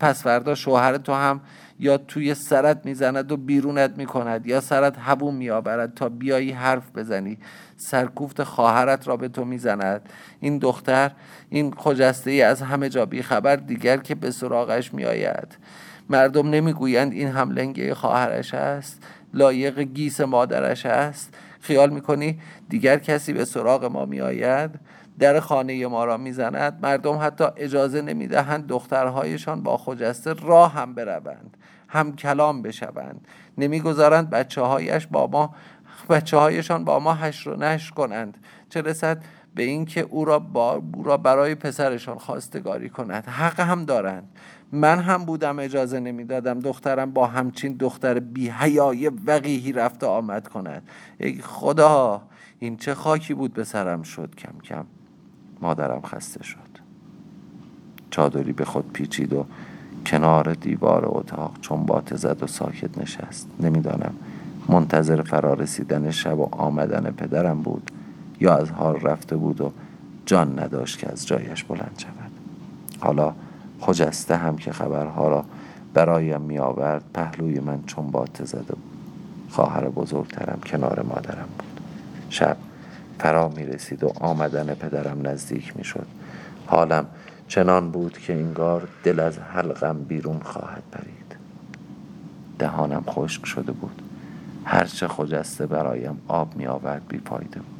پس 0.00 0.22
فردا 0.22 0.54
شوهر 0.54 0.96
تو 0.96 1.12
هم 1.12 1.40
یا 1.78 1.98
توی 1.98 2.34
سرت 2.34 2.86
می‌زند 2.86 3.32
و 3.32 3.36
بیرونت 3.36 3.92
می‌کند 3.96 4.46
یا 4.46 4.60
سرت 4.60 4.96
هبون 5.00 5.34
میآورد 5.34 5.94
تا 5.94 6.08
بیایی 6.08 6.50
حرف 6.50 6.90
بزنی. 6.94 7.38
سرکوفت 7.76 8.42
خواهرت 8.42 9.08
را 9.08 9.16
به 9.16 9.28
تو 9.28 9.44
می‌زند. 9.44 10.08
این 10.40 10.58
دختر 10.58 11.10
این 11.48 11.74
خجسته 11.76 12.30
ای 12.30 12.42
از 12.42 12.62
همه 12.62 12.88
جا 12.88 13.08
خبر 13.22 13.56
دیگر 13.56 13.96
که 13.96 14.14
به 14.14 14.30
سراغش 14.30 14.94
میآید. 14.94 15.58
مردم 16.10 16.50
نمی‌گویند 16.50 17.12
این 17.12 17.28
هم 17.28 17.50
لنگه 17.50 17.94
خواهرش 17.94 18.54
است 18.54 19.02
لایق 19.34 19.78
گیس 19.80 20.20
مادرش 20.20 20.86
است. 20.86 21.34
خیال 21.60 21.90
می‌کنی 21.90 22.38
دیگر 22.68 22.98
کسی 22.98 23.32
به 23.32 23.44
سراغ 23.44 23.84
ما 23.84 24.06
میآید؟ 24.06 24.70
در 25.18 25.40
خانه 25.40 25.86
ما 25.86 26.04
را 26.04 26.16
می‌زند 26.16 26.78
مردم 26.82 27.18
حتی 27.22 27.44
اجازه 27.56 28.02
نمی‌دهند 28.02 28.66
دخترهایشان 28.66 29.62
با 29.62 29.76
خجسته 29.76 30.32
راه 30.32 30.72
هم 30.72 30.94
بروند 30.94 31.56
هم 31.88 32.16
کلام 32.16 32.62
بشوند. 32.62 33.28
نمی‌گذارند 33.58 34.30
بچه 34.30 34.62
هایش 34.62 35.06
با 35.06 35.26
ما 35.26 35.54
بچه 36.10 36.36
هایشان 36.36 36.84
با 36.84 36.98
ما 36.98 37.14
هش 37.14 37.46
رو 37.46 37.56
نش 37.56 37.90
کنند. 37.90 38.38
چه 38.68 38.82
رسد 38.82 39.22
به 39.54 39.62
اینکه 39.62 40.00
او 40.00 40.24
را, 40.24 40.38
با 40.38 40.82
او 40.94 41.02
را 41.02 41.16
برای 41.16 41.54
پسرشان 41.54 42.18
خواستگاری 42.18 42.88
کنند 42.88 43.26
حق 43.26 43.60
هم 43.60 43.84
دارند. 43.84 44.28
من 44.72 44.98
هم 44.98 45.24
بودم 45.24 45.58
اجازه 45.58 46.00
نمی‌دادم 46.00 46.60
دخترم 46.60 47.12
با 47.12 47.26
همچین 47.26 47.72
دختر 47.72 48.18
بی 48.20 48.48
حیای 48.48 49.08
وقیهی 49.08 49.72
رفت 49.72 50.04
آمد 50.04 50.48
کند. 50.48 50.88
ای 51.18 51.40
خدا 51.42 52.22
این 52.58 52.76
چه 52.76 52.94
خاکی 52.94 53.34
بود 53.34 53.52
به 53.54 53.64
سرم 53.64 54.02
شد 54.02 54.34
کم 54.34 54.58
کم. 54.64 54.86
مادرم 55.60 56.00
خسته 56.00 56.42
شد. 56.42 56.58
چادری 58.10 58.52
به 58.52 58.64
خود 58.64 58.92
پیچید 58.92 59.32
و 59.32 59.46
کنار 60.06 60.54
دیوار 60.54 61.02
اتاق 61.06 61.52
چون 61.60 61.86
باته 61.86 62.16
زد 62.16 62.42
و 62.42 62.46
ساکت 62.46 62.98
نشست. 62.98 63.48
نمی‌دانم 63.60 64.14
منتظر 64.68 65.22
فرارسیدن 65.22 66.10
شب 66.10 66.38
و 66.38 66.48
آمدن 66.52 67.10
پدرم 67.10 67.62
بود 67.62 67.90
یا 68.40 68.56
از 68.56 68.70
حال 68.70 69.00
رفته 69.00 69.36
بود 69.36 69.60
و 69.60 69.72
جان 70.26 70.58
نداشت 70.58 70.98
که 70.98 71.12
از 71.12 71.26
جایش 71.26 71.64
بلند 71.64 71.94
شود. 71.98 72.30
حالا 73.00 73.34
خجسته 73.80 74.36
هم 74.36 74.56
که 74.56 74.72
خبرها 74.72 75.28
را 75.28 75.44
برایم 75.94 76.40
می 76.40 76.58
آورد 76.58 77.04
پهلوی 77.14 77.60
من 77.60 77.82
چون 77.86 78.10
باته 78.10 78.44
زده 78.44 78.74
بود 78.74 78.96
خواهر 79.50 79.88
بزرگترم 79.88 80.58
کنار 80.66 81.02
مادرم 81.02 81.48
بود. 81.58 81.80
شب 82.30 82.56
فرا 83.18 83.48
می 83.48 83.66
رسید 83.66 84.04
و 84.04 84.12
آمدن 84.20 84.74
پدرم 84.74 85.28
نزدیک 85.28 85.76
می 85.76 85.84
شد 85.84 86.06
حالم 86.66 87.06
چنان 87.48 87.90
بود 87.90 88.18
که 88.18 88.32
انگار 88.32 88.88
دل 89.04 89.20
از 89.20 89.38
حلقم 89.38 89.98
بیرون 89.98 90.38
خواهد 90.38 90.82
پرید. 90.92 91.36
دهانم 92.58 93.04
خشک 93.08 93.46
شده 93.46 93.72
بود. 93.72 94.02
هرچه 94.64 95.08
خجسته 95.08 95.66
برایم 95.66 96.18
آب 96.28 96.56
می 96.56 96.66
آورد 96.66 97.02
بیفایده 97.08 97.60
بود. 97.60 97.76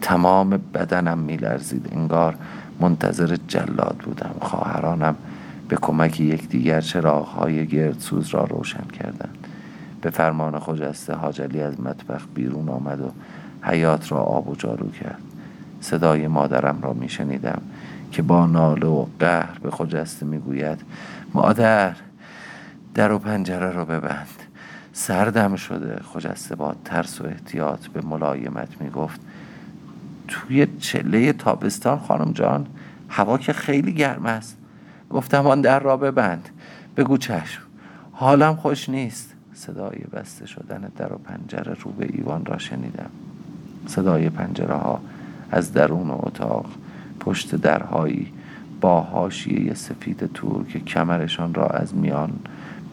تمام 0.00 0.50
بدنم 0.74 1.18
می 1.18 1.36
لرزید 1.36 1.88
انگار 1.92 2.34
منتظر 2.80 3.36
جلاد 3.48 3.96
بودم. 4.04 4.34
خواهرانم 4.40 5.16
به 5.68 5.76
کمک 5.76 6.20
یکدیگر 6.20 6.80
چراغهای 6.80 7.66
گردسوز 7.66 8.28
را 8.28 8.44
روشن 8.44 8.84
کردند. 8.84 9.46
به 10.00 10.10
فرمان 10.10 10.58
خجسته 10.58 11.14
حاجلی 11.14 11.60
از 11.60 11.80
مطبخ 11.80 12.26
بیرون 12.34 12.68
آمد 12.68 13.00
و 13.00 13.10
حیات 13.62 14.12
را 14.12 14.18
آب 14.18 14.48
و 14.48 14.54
جارو 14.54 14.90
کرد. 14.90 15.22
صدای 15.80 16.28
مادرم 16.28 16.78
را 16.82 16.92
می 16.92 17.08
شنیدم 17.08 17.62
که 18.12 18.22
با 18.22 18.46
ناله 18.46 18.86
و 18.86 19.06
قهر 19.18 19.58
به 19.62 19.70
خجسته 19.70 20.26
می 20.26 20.38
گوید 20.38 20.80
مادر 21.34 21.96
در 22.94 23.12
و 23.12 23.18
پنجره 23.18 23.70
رو 23.70 23.84
ببند. 23.84 24.42
سردم 24.92 25.56
شده. 25.56 26.00
خجسته 26.14 26.54
با 26.54 26.74
ترس 26.84 27.20
و 27.20 27.26
احتیاط 27.26 27.86
به 27.86 28.00
ملایمت 28.00 28.80
می 28.80 28.90
گفت 28.90 29.20
توی 30.28 30.66
چله 30.66 31.32
تابستان 31.32 31.98
خانم 31.98 32.32
جان 32.32 32.66
هوا 33.08 33.38
که 33.38 33.52
خیلی 33.52 33.92
گرم 33.92 34.26
است. 34.26 34.56
گفتم 35.10 35.46
آن 35.46 35.60
در 35.60 35.80
را 35.80 35.96
ببند. 35.96 36.48
بگو 36.96 37.16
چشم. 37.16 37.62
حالم 38.12 38.56
خوش 38.56 38.88
نیست. 38.88 39.34
صدای 39.54 39.98
بسته 40.12 40.46
شدن 40.46 40.92
در 40.96 41.12
و 41.12 41.18
پنجره 41.18 41.74
رو 41.74 41.90
به 41.92 42.06
ایوان 42.12 42.44
را 42.44 42.58
شنیدم. 42.58 43.10
صدای 43.86 44.30
پنجره 44.30 44.74
ها 44.74 45.00
از 45.50 45.72
درون 45.72 46.10
اتاق 46.10 46.66
پشت 47.20 47.54
درهایی 47.54 48.32
با 48.80 49.00
حاشیه 49.00 49.74
سفید 49.74 50.32
تور 50.34 50.66
که 50.66 50.80
کمرشان 50.80 51.54
را 51.54 51.66
از 51.66 51.94
میان 51.94 52.30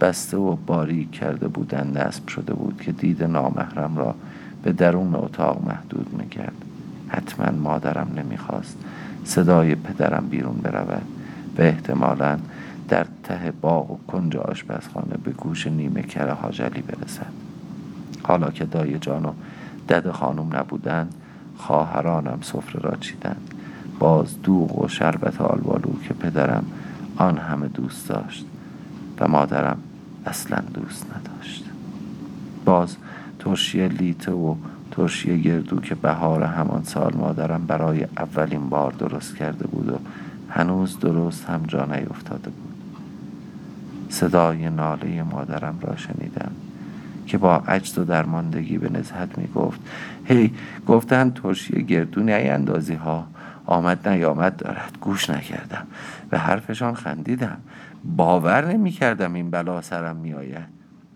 بسته 0.02 0.38
و 0.38 0.56
باریک 0.56 1.12
کرده 1.12 1.48
بودند 1.48 1.98
نصب 1.98 2.28
شده 2.28 2.54
بود 2.54 2.82
که 2.82 2.92
دید 2.92 3.24
نامحرم 3.24 3.98
را 3.98 4.16
به 4.64 4.72
درون 4.72 5.16
اتاق 5.16 5.66
محدود 5.68 6.14
می‌کرد. 6.18 6.66
حتما 7.08 7.52
مادرم 7.52 8.12
نمی‌خواست 8.16 8.78
صدای 9.26 9.76
پدرم 9.76 10.28
بیرون 10.30 10.58
برود 10.58 11.02
و 11.58 11.62
احتمالا 11.62 12.38
در 12.90 13.06
ته 13.24 13.54
باغ 13.62 13.92
و 13.92 13.98
کنج 14.08 14.38
آشپزخانه 14.38 15.18
به 15.24 15.32
گوش 15.32 15.68
نیمه 15.68 16.02
کره 16.02 16.34
هاجلی 16.34 16.82
برسد. 16.82 17.32
حالا 18.24 18.52
که 18.52 18.66
دای 18.66 19.00
جان 19.00 19.26
و 19.26 19.32
دد 19.90 20.12
خانم 20.12 20.56
نبودند 20.56 21.14
خواهرانم 21.58 22.40
سفره 22.42 22.82
را 22.82 22.96
چیدند. 22.96 23.54
باز 24.00 24.42
دوغ 24.42 24.82
و 24.84 24.88
شربت 24.88 25.42
آلبالو 25.42 25.94
که 26.08 26.14
پدرم 26.14 26.66
آن 27.18 27.38
همه 27.38 27.68
دوست 27.68 28.10
داشت 28.10 28.46
و 29.20 29.28
مادرم 29.28 29.78
اصلا 30.26 30.64
دوست 30.74 31.06
نداشت. 31.06 31.64
باز 32.66 32.98
ترشی 33.40 33.88
لیته 33.88 34.32
و 34.32 34.56
ترشی 34.92 35.42
گردو 35.42 35.80
که 35.80 35.96
بهار 35.96 36.44
همان 36.44 36.84
سال 36.84 37.14
مادرم 37.18 37.66
برای 37.66 38.04
اولین 38.18 38.70
بار 38.70 38.92
درست 38.92 39.36
کرده 39.36 39.68
بود 39.68 39.90
و 39.90 39.98
هنوز 40.50 41.00
درست 41.00 41.46
هم 41.46 41.64
جا 41.68 41.86
نیفتاده 41.86 42.50
بود. 42.50 42.76
صدای 44.10 44.70
ناله 44.70 45.24
مادرم 45.24 45.80
را 45.82 45.96
شنیدم. 45.96 46.52
که 47.30 47.38
با 47.38 47.56
عجز 47.58 47.98
و 47.98 48.04
درماندگی 48.04 48.78
به 48.78 48.90
نزهت 48.90 49.38
می 49.38 49.48
گفت 49.48 49.80
هی 50.26 50.54
گفتن 50.88 51.30
ترشی 51.30 51.84
گردو 51.84 52.22
اندازی 52.28 52.94
ها 52.94 53.28
آمد 53.66 54.08
نیامد 54.08 54.56
دارد 54.56 54.98
گوش 55.02 55.30
نکردم. 55.30 55.88
به 56.30 56.40
حرفشان 56.40 56.94
خندیدم. 56.94 57.58
باور 58.04 58.66
نمی 58.66 58.92
کردم 58.92 59.34
این 59.34 59.52
بلا 59.52 59.82
سرم 59.82 60.16
می 60.16 60.34
آید 60.34 60.68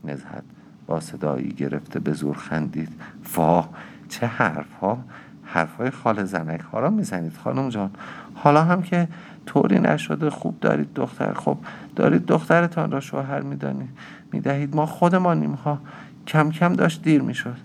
نزهت 0.04 0.44
با 0.88 1.00
صدایی 1.00 1.50
گرفته 1.50 2.00
به 2.00 2.14
زور 2.14 2.38
خندید. 2.38 2.90
واه 3.36 3.70
چه 4.10 4.28
حرف 4.28 4.74
ها 4.82 4.98
حرف 5.44 5.76
های 5.76 5.90
خال 5.90 6.24
زنک 6.24 6.60
ها 6.60 6.80
را 6.80 6.90
می‌زنید 6.90 7.38
خانم 7.44 7.70
جان. 7.70 7.92
حالا 8.36 8.64
هم 8.64 8.82
که 8.82 9.08
طوری 9.46 9.80
نشده 9.80 10.30
خوب 10.30 10.60
دارید 10.60 10.94
دختر. 10.94 11.34
خب 11.34 11.58
دارید 11.96 12.26
دخترتان 12.26 12.92
را 12.92 13.00
شوهر 13.00 13.42
می‌دانید. 13.42 13.90
می‌دهید. 14.34 14.76
ما 14.76 14.86
خودمانیم 14.86 15.52
ها. 15.52 15.80
کم 16.28 16.52
کم 16.52 16.74
داشت 16.74 17.02
دیر 17.02 17.22
می‌شد. 17.22 17.58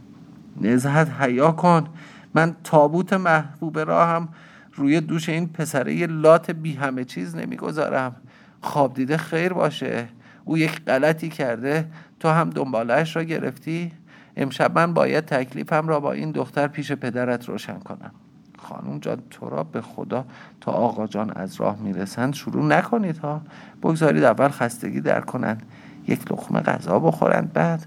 نزهت 0.61 1.11
حیا 1.21 1.51
کن. 1.51 1.87
من 2.35 2.57
تابوت 2.65 3.13
محبوب 3.13 3.79
را 3.79 4.07
هم 4.07 4.29
روی 4.75 5.01
دوش 5.01 5.29
این 5.29 5.49
پسره 5.49 6.07
لات 6.07 6.51
بی 6.51 6.75
همه 6.75 7.05
چیز 7.05 7.37
نمی‌گذارم. 7.37 8.17
خواب 8.61 8.95
دیده 8.95 9.17
خیر 9.17 9.53
باشه. 9.53 10.09
او 10.45 10.59
یک 10.59 10.85
غلطی 10.85 11.29
کرده. 11.29 11.89
تو 12.21 12.29
هم 12.29 12.51
دنبالش 12.51 13.17
را 13.17 13.23
گرفتی. 13.23 13.93
امشب 14.37 14.79
من 14.79 14.95
باید 14.95 15.25
تکلیفم 15.25 15.89
را 15.89 16.01
با 16.01 16.13
این 16.13 16.31
دختر 16.31 16.69
پیش 16.69 16.93
پدرت 16.93 17.49
روشن 17.49 17.79
کنم. 17.79 18.11
خانم 18.59 18.99
جان 18.99 19.23
تو 19.31 19.49
را 19.51 19.65
به 19.65 19.81
خدا 19.81 20.25
تا 20.61 20.73
آقا 20.73 21.07
جان 21.07 21.31
از 21.31 21.61
راه 21.61 21.79
می‌رسند. 21.79 22.35
شروع 22.35 22.65
نکنید 22.65 23.19
ها. 23.19 23.43
بگذارید 23.83 24.25
اول 24.25 24.49
خستگی 24.49 25.01
در 25.01 25.21
کنند. 25.21 25.63
یک 26.09 26.33
لقمه 26.33 26.61
غذا 26.61 26.99
بخورند. 26.99 27.53
بعد 27.53 27.87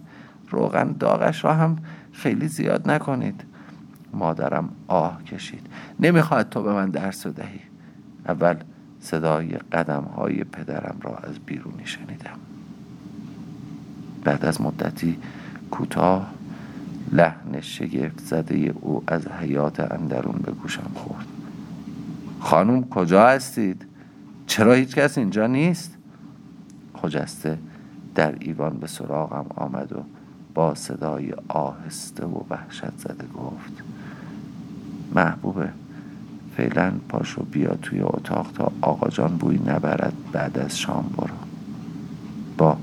روغن 0.50 0.96
داغش 1.00 1.44
را 1.44 1.54
هم 1.54 1.78
خیلی 2.12 2.48
زیاد 2.48 2.92
نکنید. 2.92 3.44
مادرم 4.14 4.70
آه 4.88 5.24
کشید. 5.24 5.68
نمی‌خواهد 6.00 6.50
تو 6.50 6.64
به 6.64 6.74
من 6.74 6.90
درس 6.90 7.28
دهی 7.28 7.60
اول 8.28 8.56
صدای 9.00 9.48
قدم 9.48 10.04
های 10.04 10.44
پدرم 10.44 10.96
را 11.02 11.18
از 11.18 11.40
بیرونی 11.40 11.86
شنیدم. 11.86 12.40
بعد 14.24 14.46
از 14.46 14.62
مدتی 14.62 15.18
کوتاه 15.72 16.34
لحن 17.12 17.62
شگفت 17.62 18.20
زده 18.20 18.74
او 18.82 19.04
از 19.08 19.28
حیات 19.28 19.92
اندرون 19.92 20.42
به 20.46 20.52
گوشم 20.52 20.92
خورد. 20.96 21.26
خانم 22.40 22.84
کجا 22.84 23.28
هستید؟ 23.28 23.86
چرا 24.48 24.74
هیچ 24.74 24.96
کس 24.96 25.18
اینجا 25.18 25.48
نیست؟ 25.48 25.98
خجسته 26.94 27.58
در 28.16 28.36
ایوان 28.40 28.78
به 28.78 28.88
سراغم 28.88 29.46
آمد 29.56 29.94
و 29.94 30.04
با 30.54 30.76
صدای 30.76 31.34
آهسته 31.48 32.26
و 32.26 32.44
وحشت 32.50 32.98
زده 32.98 33.28
گفت 33.28 33.84
محبوبه 35.16 35.70
فعلا 36.58 36.92
پاشو 37.10 37.44
بیا 37.44 37.76
توی 37.82 38.02
اتاق 38.02 38.52
تا 38.52 38.72
آقا 38.82 39.10
جان 39.10 39.38
بوی 39.38 39.60
نبرد 39.66 40.14
بعد 40.32 40.60
از 40.60 40.80
شام 40.80 41.14
برو. 41.18 41.36
با 42.58 42.78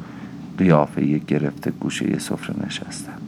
قیافه 0.58 1.18
گرفته 1.18 1.70
گوشه 1.70 2.18
سفره 2.18 2.66
نشستم. 2.66 3.18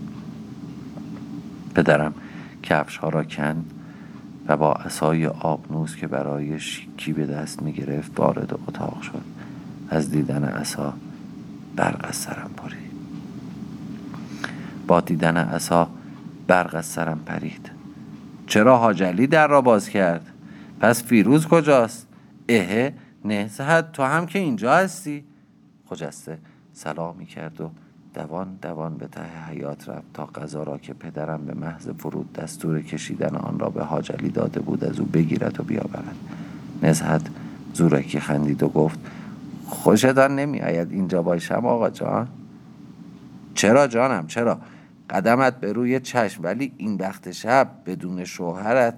پدرم 1.74 2.14
کفش 2.62 2.96
ها 2.96 3.08
را 3.08 3.24
کند 3.24 3.70
و 4.48 4.56
با 4.56 4.72
اسای 4.72 5.26
آبنوز 5.26 5.96
که 5.96 6.06
برای 6.06 6.60
شیکی 6.60 7.12
به 7.12 7.26
دست 7.26 7.62
می 7.62 7.72
گرفت 7.72 8.20
وارد 8.20 8.58
اتاق 8.68 9.02
شد. 9.02 9.24
از 9.90 10.10
دیدن 10.10 10.44
اسا 10.44 10.92
برق 11.76 12.00
از 12.08 12.16
سرم 12.16 12.50
پرید. 12.56 12.90
با 14.86 15.00
دیدن 15.00 15.36
اسا 15.36 15.88
برق 16.46 16.74
از 16.74 16.86
سرم 16.86 17.18
پرید. 17.26 17.70
چرا 18.46 18.78
حاجلی 18.78 19.26
در 19.26 19.46
را 19.46 19.60
باز 19.60 19.88
کرد؟ 19.88 20.26
پس 20.80 21.02
فیروز 21.02 21.46
کجاست؟ 21.46 22.06
اهه 22.48 22.92
نهزت 23.24 23.92
تو 23.92 24.02
هم 24.02 24.26
که 24.26 24.38
اینجا 24.38 24.74
هستی. 24.74 25.24
خجسته 25.86 26.38
سلامی 26.72 27.26
کرد 27.26 27.60
و 27.60 27.70
دوان 28.14 28.58
دوان 28.62 28.96
به 28.96 29.06
ته 29.06 29.48
حیات 29.48 29.88
رفت 29.88 30.12
تا 30.14 30.26
غذا 30.26 30.62
را 30.62 30.78
که 30.78 30.92
پدرم 30.92 31.44
به 31.46 31.54
محض 31.54 31.88
فرود 31.98 32.32
دستور 32.32 32.82
کشیدن 32.82 33.36
آن 33.36 33.58
را 33.58 33.70
به 33.70 33.84
حاجلی 33.84 34.28
داده 34.28 34.60
بود 34.60 34.84
از 34.84 35.00
او 35.00 35.06
بگیرد 35.06 35.60
و 35.60 35.62
بیاورد. 35.62 36.16
نزهت 36.82 37.22
زورکی 37.74 38.20
خندید 38.20 38.62
و 38.62 38.68
گفت 38.68 38.98
خوشتان 39.70 40.36
نمی 40.36 40.60
آید 40.60 40.92
اینجا 40.92 41.22
باشم 41.22 41.66
آقا 41.66 41.90
جان. 41.90 42.28
چرا 43.54 43.86
جانم؟ 43.86 44.26
چرا؟ 44.26 44.58
قدمت 45.10 45.60
به 45.60 45.72
روی 45.72 46.00
چشم 46.00 46.42
ولی 46.42 46.72
این 46.76 46.94
وقت 46.94 47.30
شب 47.30 47.68
بدون 47.86 48.24
شوهرت 48.24 48.94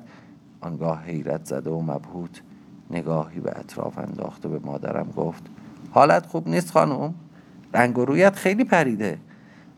آنگاه 0.60 1.02
حیرت 1.04 1.44
زده 1.44 1.70
و 1.70 1.82
مبهوت 1.82 2.42
نگاهی 2.90 3.40
به 3.40 3.58
اطراف 3.58 3.98
انداخته 3.98 4.48
به 4.48 4.58
مادرم 4.58 5.10
گفت 5.16 5.42
حالت 5.90 6.26
خوب 6.26 6.48
نیست 6.48 6.70
خانم؟ 6.70 7.14
رنگ 7.74 7.98
و 7.98 8.04
رویت 8.04 8.36
خیلی 8.36 8.64
پریده. 8.64 9.18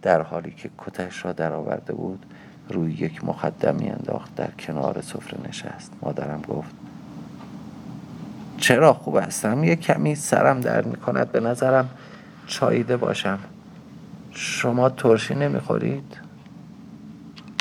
در 0.02 0.22
حالی 0.22 0.50
که 0.50 0.70
کتش 0.78 1.24
را 1.24 1.32
درآورده 1.32 1.92
بود 1.92 2.26
روی 2.70 2.92
یک 2.92 3.24
مقدمی 3.24 3.90
انداخت 3.90 4.34
در 4.34 4.50
کنار 4.50 5.00
سفره 5.00 5.48
نشست. 5.48 5.92
مادرم 6.02 6.42
گفت 6.48 6.74
چرا 8.64 8.92
خوب 8.92 9.16
هستم 9.16 9.64
یه 9.64 9.76
کمی 9.76 10.14
سرم 10.14 10.60
درد 10.60 10.86
می‌کند. 10.86 11.32
به 11.32 11.40
نظرم 11.40 11.88
چاییده 12.46 12.96
باشم. 12.96 13.38
شما 14.30 14.88
ترشی 14.88 15.34
نمی‌خورید؟ 15.34 16.16